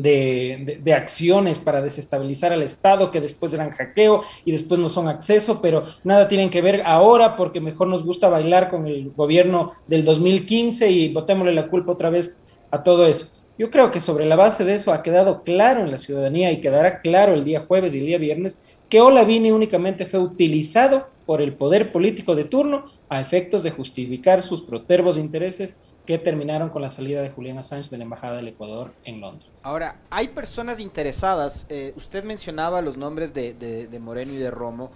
de, 0.02 0.94
acciones 0.94 1.58
para 1.58 1.82
desestabilizar 1.82 2.52
al 2.52 2.62
Estado 2.62 3.10
que 3.10 3.20
después 3.20 3.52
eran 3.52 3.70
hackeo 3.70 4.22
y 4.44 4.52
después 4.52 4.80
no 4.80 4.88
son 4.88 5.08
acceso, 5.08 5.60
pero 5.60 5.86
nada 6.04 6.28
tienen 6.28 6.50
que 6.50 6.62
ver 6.62 6.82
ahora 6.84 7.36
porque 7.36 7.60
mejor 7.60 7.88
nos 7.88 8.04
gusta 8.04 8.28
bailar 8.28 8.68
con 8.68 8.86
el 8.86 9.10
gobierno 9.10 9.72
del 9.86 10.04
2015 10.04 10.90
y 10.90 11.12
botémosle 11.12 11.52
la 11.52 11.68
culpa 11.68 11.92
otra 11.92 12.10
vez 12.10 12.40
a 12.70 12.82
todo 12.82 13.06
eso. 13.06 13.28
Yo 13.58 13.70
creo 13.70 13.90
que 13.90 14.00
sobre 14.00 14.24
la 14.24 14.36
base 14.36 14.64
de 14.64 14.74
eso 14.74 14.92
ha 14.92 15.02
quedado 15.02 15.42
claro 15.42 15.80
en 15.80 15.90
la 15.90 15.98
ciudadanía 15.98 16.52
y 16.52 16.60
quedará 16.60 17.00
claro 17.00 17.34
el 17.34 17.44
día 17.44 17.64
jueves 17.66 17.92
y 17.92 17.98
el 17.98 18.06
día 18.06 18.18
viernes 18.18 18.58
que 18.88 19.00
Olavini 19.00 19.50
únicamente 19.50 20.06
fue 20.06 20.20
utilizado 20.20 21.08
por 21.26 21.42
el 21.42 21.54
poder 21.54 21.92
político 21.92 22.34
de 22.34 22.44
turno 22.44 22.86
a 23.08 23.20
efectos 23.20 23.62
de 23.62 23.70
justificar 23.70 24.42
sus 24.42 24.62
protervos 24.62 25.18
intereses 25.18 25.78
que 26.08 26.16
terminaron 26.16 26.70
con 26.70 26.80
la 26.80 26.90
salida 26.90 27.20
de 27.20 27.28
Julián 27.28 27.58
Assange 27.58 27.90
de 27.90 27.98
la 27.98 28.04
Embajada 28.04 28.36
del 28.36 28.48
Ecuador 28.48 28.94
en 29.04 29.20
Londres. 29.20 29.50
Ahora, 29.62 30.00
hay 30.08 30.28
personas 30.28 30.80
interesadas. 30.80 31.66
Eh, 31.68 31.92
usted 31.96 32.24
mencionaba 32.24 32.80
los 32.80 32.96
nombres 32.96 33.34
de, 33.34 33.98
Moreno 34.00 34.32
y 34.32 34.36
de 34.36 34.50
Romo. 34.50 34.90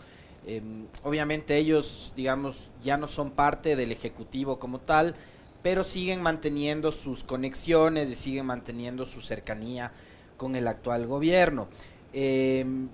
Em, 0.47 0.87
obviamente 1.03 1.59
ellos, 1.59 2.15
digamos, 2.17 2.71
ya 2.83 2.97
no 2.97 3.09
son 3.09 3.31
parte 3.31 3.77
del 3.77 3.93
Ejecutivo 3.93 4.59
como 4.59 4.79
tal 4.79 5.15
pero 5.63 5.85
siguen 5.85 6.21
manteniendo 6.21 6.91
sus 6.91 7.23
conexiones 7.23 8.11
y 8.11 8.17
siguen 8.17 8.47
manteniendo 8.47 9.07
su 9.07 9.21
cercanía 9.21 9.93
con 10.37 10.57
el 10.57 10.67
actual 10.67 11.07
gobierno. 11.07 11.69
Em, 12.13 12.89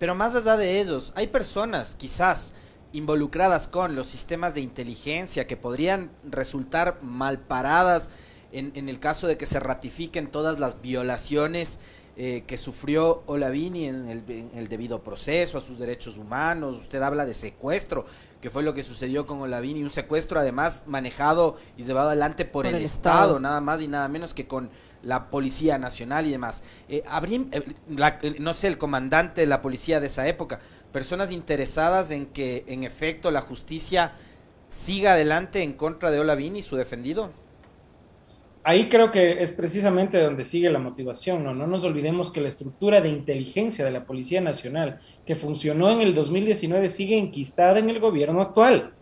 pero 0.00 0.16
más 0.16 0.34
allá 0.34 0.56
de 0.56 0.80
ellos, 0.80 1.12
hay 1.14 1.28
personas 1.28 1.94
quizás 1.94 2.52
involucradas 2.92 3.68
con 3.68 3.94
los 3.94 4.06
sistemas 4.06 4.54
de 4.54 4.60
inteligencia 4.60 5.46
que 5.46 5.56
podrían 5.56 6.10
resultar 6.24 6.98
mal 7.02 7.38
paradas 7.38 8.10
en, 8.52 8.88
el 8.88 8.98
caso 8.98 9.26
de 9.26 9.36
que 9.36 9.46
se 9.46 9.60
ratifiquen 9.60 10.26
todas 10.26 10.58
las 10.58 10.82
violaciones 10.82 11.78
eh, 12.16 12.42
que 12.46 12.56
sufrió 12.56 13.22
Olavini 13.26 13.86
en 13.86 14.08
el, 14.08 14.24
en 14.28 14.50
el, 14.54 14.68
debido 14.68 15.02
proceso 15.04 15.56
a 15.56 15.60
sus 15.60 15.78
derechos 15.78 16.18
humanos. 16.18 16.76
Usted 16.76 17.00
habla 17.00 17.24
de 17.24 17.34
secuestro 17.34 18.06
que 18.40 18.50
fue 18.50 18.62
lo 18.62 18.74
que 18.74 18.82
sucedió 18.82 19.26
con 19.26 19.40
Olavini, 19.40 19.82
un 19.82 19.90
secuestro 19.90 20.40
además 20.40 20.84
manejado 20.86 21.56
y 21.76 21.84
llevado 21.84 22.08
adelante 22.08 22.44
por, 22.44 22.66
el, 22.66 22.76
Estado, 22.76 23.38
nada 23.38 23.60
más 23.60 23.82
y 23.82 23.88
nada 23.88 24.08
menos 24.08 24.34
que 24.34 24.46
con 24.46 24.70
la 25.02 25.30
Policía 25.30 25.78
Nacional 25.78 26.26
y 26.26 26.30
demás. 26.30 26.62
Eh, 26.88 27.02
habría, 27.08 27.40
eh, 27.52 27.64
eh, 28.22 28.36
no 28.38 28.54
sé, 28.54 28.68
el 28.68 28.78
comandante 28.78 29.42
de 29.42 29.46
la 29.46 29.62
policía 29.62 30.00
de 30.00 30.06
esa 30.06 30.26
época, 30.26 30.60
personas 30.92 31.32
interesadas 31.32 32.10
en 32.10 32.26
que 32.26 32.64
en 32.66 32.84
efecto 32.84 33.30
la 33.30 33.40
justicia 33.40 34.12
siga 34.68 35.12
adelante 35.12 35.62
en 35.62 35.72
contra 35.72 36.10
de 36.10 36.20
Olavini 36.20 36.60
y 36.60 36.62
su 36.62 36.76
defendido 36.76 37.30
ahí 38.62 38.88
creo 38.88 39.10
que 39.10 39.42
es 39.42 39.50
precisamente 39.52 40.20
donde 40.20 40.44
sigue 40.44 40.70
la 40.70 40.78
motivación, 40.78 41.44
¿no? 41.44 41.54
No 41.54 41.66
nos 41.66 41.84
olvidemos 41.84 42.30
que 42.30 42.40
la 42.40 42.48
estructura 42.48 43.00
de 43.00 43.08
inteligencia 43.08 43.84
de 43.84 43.90
la 43.90 44.04
Policía 44.04 44.40
Nacional, 44.40 45.00
que 45.26 45.36
funcionó 45.36 45.90
en 45.90 46.00
el 46.00 46.14
2019, 46.14 46.90
sigue 46.90 47.18
enquistada 47.18 47.78
en 47.78 47.90
el 47.90 48.00
gobierno 48.00 48.42
actual. 48.42 48.92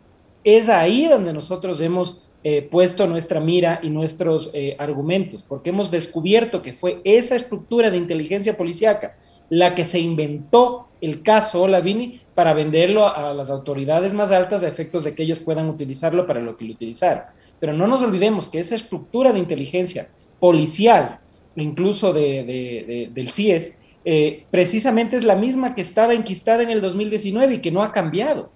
Es 0.44 0.68
ahí 0.68 1.06
donde 1.06 1.32
nosotros 1.32 1.80
hemos 1.80 2.24
eh, 2.44 2.62
puesto 2.62 3.06
nuestra 3.06 3.40
mira 3.40 3.80
y 3.82 3.90
nuestros 3.90 4.50
eh, 4.54 4.76
argumentos, 4.78 5.42
porque 5.42 5.70
hemos 5.70 5.90
descubierto 5.90 6.62
que 6.62 6.72
fue 6.72 7.00
esa 7.04 7.36
estructura 7.36 7.90
de 7.90 7.96
inteligencia 7.96 8.56
policíaca 8.56 9.16
la 9.50 9.74
que 9.74 9.84
se 9.84 9.98
inventó 9.98 10.88
el 11.00 11.22
caso 11.22 11.62
Olavini 11.62 12.20
para 12.34 12.54
venderlo 12.54 13.08
a, 13.08 13.32
las 13.34 13.50
autoridades 13.50 14.14
más 14.14 14.30
altas 14.30 14.62
a 14.62 14.68
efectos 14.68 15.04
de 15.04 15.14
que 15.14 15.22
ellos 15.22 15.38
puedan 15.38 15.68
utilizarlo 15.68 16.26
para 16.26 16.40
lo 16.40 16.56
que 16.56 16.64
lo 16.64 16.72
utilizaron. 16.72 17.24
Pero 17.60 17.72
no 17.72 17.86
nos 17.86 18.02
olvidemos 18.02 18.48
que 18.48 18.60
esa 18.60 18.76
estructura 18.76 19.32
de 19.32 19.40
inteligencia 19.40 20.08
policial, 20.38 21.18
incluso 21.56 22.12
de, 22.12 23.10
del 23.12 23.30
CIES, 23.30 23.78
eh, 24.04 24.44
precisamente 24.50 25.16
es 25.16 25.24
la 25.24 25.36
misma 25.36 25.74
que 25.74 25.82
estaba 25.82 26.14
enquistada 26.14 26.62
en 26.62 26.70
el 26.70 26.80
2019 26.80 27.54
y 27.54 27.60
que 27.60 27.72
no 27.72 27.82
ha 27.82 27.92
cambiado. 27.92 28.50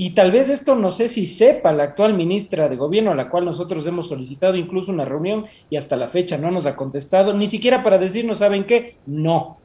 Y 0.00 0.10
tal 0.10 0.30
vez 0.30 0.48
esto 0.48 0.76
no 0.76 0.92
sé 0.92 1.08
si 1.08 1.26
sepa 1.26 1.72
la 1.72 1.82
actual 1.82 2.14
ministra 2.14 2.68
de 2.68 2.76
Gobierno, 2.76 3.10
a 3.10 3.16
la 3.16 3.28
cual 3.28 3.44
nosotros 3.44 3.84
hemos 3.84 4.06
solicitado 4.06 4.54
incluso 4.54 4.92
una 4.92 5.04
reunión 5.04 5.46
y 5.70 5.76
hasta 5.76 5.96
la 5.96 6.06
fecha 6.06 6.38
no 6.38 6.52
nos 6.52 6.66
ha 6.66 6.76
contestado, 6.76 7.34
ni 7.34 7.48
siquiera 7.48 7.82
para 7.82 7.98
decirnos, 7.98 8.38
¿saben 8.38 8.64
qué? 8.64 8.96
No. 9.06 9.58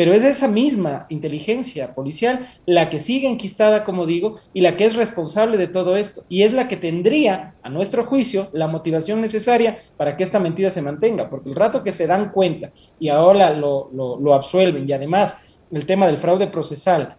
Pero 0.00 0.14
es 0.14 0.24
esa 0.24 0.48
misma 0.48 1.04
inteligencia 1.10 1.94
policial 1.94 2.48
la 2.64 2.88
que 2.88 3.00
sigue 3.00 3.28
enquistada, 3.28 3.84
como 3.84 4.06
digo, 4.06 4.38
y 4.54 4.62
la 4.62 4.74
que 4.74 4.86
es 4.86 4.96
responsable 4.96 5.58
de 5.58 5.66
todo 5.66 5.98
esto. 5.98 6.24
Y 6.30 6.44
es 6.44 6.54
la 6.54 6.68
que 6.68 6.78
tendría, 6.78 7.56
a 7.62 7.68
nuestro 7.68 8.06
juicio, 8.06 8.48
la 8.54 8.66
motivación 8.66 9.20
necesaria 9.20 9.80
para 9.98 10.16
que 10.16 10.24
esta 10.24 10.40
mentira 10.40 10.70
se 10.70 10.80
mantenga. 10.80 11.28
Porque 11.28 11.50
el 11.50 11.54
rato 11.54 11.84
que 11.84 11.92
se 11.92 12.06
dan 12.06 12.30
cuenta 12.30 12.70
y 12.98 13.10
ahora 13.10 13.52
lo, 13.52 13.90
lo, 13.92 14.32
absuelven 14.32 14.88
y 14.88 14.92
además 14.94 15.36
el 15.70 15.84
tema 15.84 16.06
del 16.06 16.16
fraude 16.16 16.46
procesal 16.46 17.16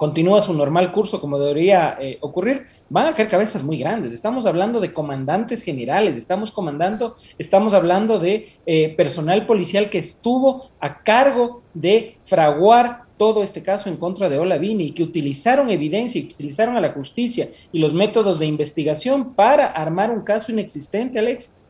continúa 0.00 0.40
su 0.40 0.54
normal 0.54 0.92
curso 0.92 1.20
como 1.20 1.38
debería 1.38 1.98
eh, 2.00 2.16
ocurrir, 2.22 2.68
van 2.88 3.08
a 3.08 3.14
caer 3.14 3.28
cabezas 3.28 3.62
muy 3.62 3.76
grandes. 3.76 4.14
Estamos 4.14 4.46
hablando 4.46 4.80
de 4.80 4.94
comandantes 4.94 5.62
generales, 5.62 6.16
estamos 6.16 6.52
comandando, 6.52 7.18
estamos 7.36 7.74
hablando 7.74 8.18
de 8.18 8.54
eh, 8.64 8.94
personal 8.96 9.44
policial 9.44 9.90
que 9.90 9.98
estuvo 9.98 10.70
a 10.80 11.02
cargo 11.02 11.60
de 11.74 12.16
fraguar 12.24 13.02
todo 13.18 13.42
este 13.42 13.62
caso 13.62 13.90
en 13.90 13.98
contra 13.98 14.30
de 14.30 14.38
Olavini 14.38 14.84
y 14.84 14.92
que 14.92 15.02
utilizaron 15.02 15.68
evidencia 15.68 16.18
y 16.18 16.28
que 16.28 16.32
utilizaron 16.32 16.78
a 16.78 16.80
la 16.80 16.92
justicia 16.92 17.50
y 17.70 17.78
los 17.78 17.92
métodos 17.92 18.38
de 18.38 18.46
investigación 18.46 19.34
para 19.34 19.66
armar 19.66 20.10
un 20.10 20.22
caso 20.22 20.50
inexistente, 20.50 21.18
Alexis. 21.18 21.66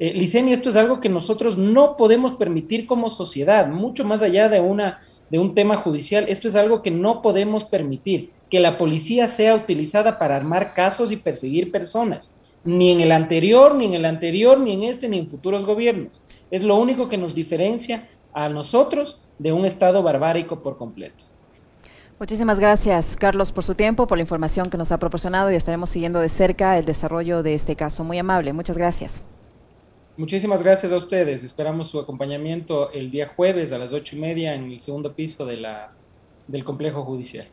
Eh, 0.00 0.12
Liceni, 0.12 0.52
esto 0.52 0.70
es 0.70 0.76
algo 0.76 0.98
que 0.98 1.08
nosotros 1.08 1.56
no 1.56 1.96
podemos 1.96 2.32
permitir 2.32 2.88
como 2.88 3.10
sociedad, 3.10 3.68
mucho 3.68 4.04
más 4.04 4.22
allá 4.22 4.48
de 4.48 4.58
una 4.58 4.98
de 5.30 5.38
un 5.38 5.54
tema 5.54 5.76
judicial. 5.76 6.26
Esto 6.28 6.48
es 6.48 6.54
algo 6.54 6.82
que 6.82 6.90
no 6.90 7.22
podemos 7.22 7.64
permitir, 7.64 8.30
que 8.50 8.60
la 8.60 8.78
policía 8.78 9.28
sea 9.28 9.54
utilizada 9.54 10.18
para 10.18 10.36
armar 10.36 10.74
casos 10.74 11.12
y 11.12 11.16
perseguir 11.16 11.70
personas, 11.70 12.30
ni 12.64 12.90
en 12.90 13.00
el 13.00 13.12
anterior, 13.12 13.74
ni 13.74 13.86
en 13.86 13.94
el 13.94 14.04
anterior, 14.04 14.58
ni 14.58 14.72
en 14.72 14.82
este, 14.84 15.08
ni 15.08 15.18
en 15.18 15.30
futuros 15.30 15.64
gobiernos. 15.64 16.20
Es 16.50 16.62
lo 16.62 16.76
único 16.76 17.08
que 17.08 17.16
nos 17.16 17.34
diferencia 17.34 18.08
a 18.32 18.48
nosotros 18.48 19.20
de 19.38 19.52
un 19.52 19.64
Estado 19.64 20.02
barbárico 20.02 20.60
por 20.60 20.76
completo. 20.76 21.24
Muchísimas 22.18 22.60
gracias, 22.60 23.16
Carlos, 23.16 23.50
por 23.50 23.64
su 23.64 23.74
tiempo, 23.74 24.06
por 24.06 24.18
la 24.18 24.22
información 24.22 24.68
que 24.68 24.76
nos 24.76 24.92
ha 24.92 24.98
proporcionado 24.98 25.50
y 25.50 25.54
estaremos 25.54 25.88
siguiendo 25.88 26.20
de 26.20 26.28
cerca 26.28 26.76
el 26.76 26.84
desarrollo 26.84 27.42
de 27.42 27.54
este 27.54 27.76
caso. 27.76 28.04
Muy 28.04 28.18
amable, 28.18 28.52
muchas 28.52 28.76
gracias. 28.76 29.24
Muchísimas 30.20 30.62
gracias 30.62 30.92
a 30.92 30.98
ustedes. 30.98 31.42
Esperamos 31.42 31.88
su 31.88 31.98
acompañamiento 31.98 32.92
el 32.92 33.10
día 33.10 33.32
jueves 33.34 33.72
a 33.72 33.78
las 33.78 33.94
ocho 33.94 34.16
y 34.16 34.18
media 34.18 34.54
en 34.54 34.70
el 34.70 34.80
segundo 34.82 35.14
piso 35.14 35.46
de 35.46 35.56
la, 35.56 35.92
del 36.46 36.62
complejo 36.62 37.04
judicial. 37.04 37.46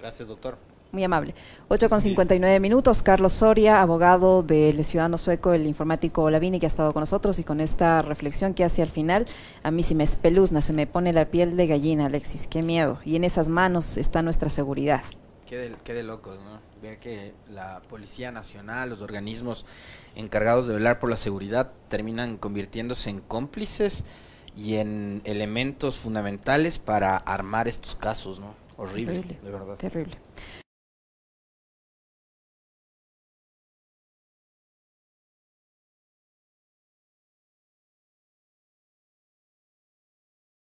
Gracias, 0.00 0.26
doctor. 0.26 0.56
Muy 0.92 1.04
amable. 1.04 1.34
8 1.68 1.90
con 1.90 2.00
59 2.00 2.58
minutos. 2.58 3.02
Carlos 3.02 3.34
Soria, 3.34 3.82
abogado 3.82 4.42
del 4.42 4.82
ciudadano 4.86 5.18
sueco, 5.18 5.52
el 5.52 5.66
informático 5.66 6.30
Lavini, 6.30 6.58
que 6.58 6.64
ha 6.64 6.68
estado 6.68 6.94
con 6.94 7.02
nosotros 7.02 7.38
y 7.38 7.44
con 7.44 7.60
esta 7.60 8.00
reflexión 8.00 8.54
que 8.54 8.64
hace 8.64 8.80
al 8.80 8.88
final, 8.88 9.26
a 9.62 9.70
mí 9.70 9.82
sí 9.82 9.94
me 9.94 10.04
espeluzna, 10.04 10.62
se 10.62 10.72
me 10.72 10.86
pone 10.86 11.12
la 11.12 11.26
piel 11.26 11.54
de 11.54 11.66
gallina, 11.66 12.06
Alexis. 12.06 12.46
Qué 12.46 12.62
miedo. 12.62 12.98
Y 13.04 13.16
en 13.16 13.24
esas 13.24 13.50
manos 13.50 13.98
está 13.98 14.22
nuestra 14.22 14.48
seguridad. 14.48 15.02
Qué 15.46 15.56
de, 15.56 15.76
qué 15.84 15.94
de 15.94 16.02
locos, 16.02 16.38
¿no? 16.40 16.60
Ver 16.82 16.98
que 16.98 17.32
la 17.48 17.80
Policía 17.88 18.32
Nacional, 18.32 18.90
los 18.90 19.00
organismos 19.00 19.64
encargados 20.16 20.66
de 20.66 20.74
velar 20.74 20.98
por 20.98 21.08
la 21.08 21.16
seguridad, 21.16 21.70
terminan 21.88 22.36
convirtiéndose 22.36 23.10
en 23.10 23.20
cómplices 23.20 24.04
y 24.56 24.76
en 24.76 25.22
elementos 25.24 25.96
fundamentales 25.96 26.78
para 26.78 27.16
armar 27.16 27.68
estos 27.68 27.94
casos, 27.94 28.40
¿no? 28.40 28.54
Horrible, 28.76 29.38
de 29.42 29.50
verdad. 29.50 29.76
Terrible. 29.76 30.18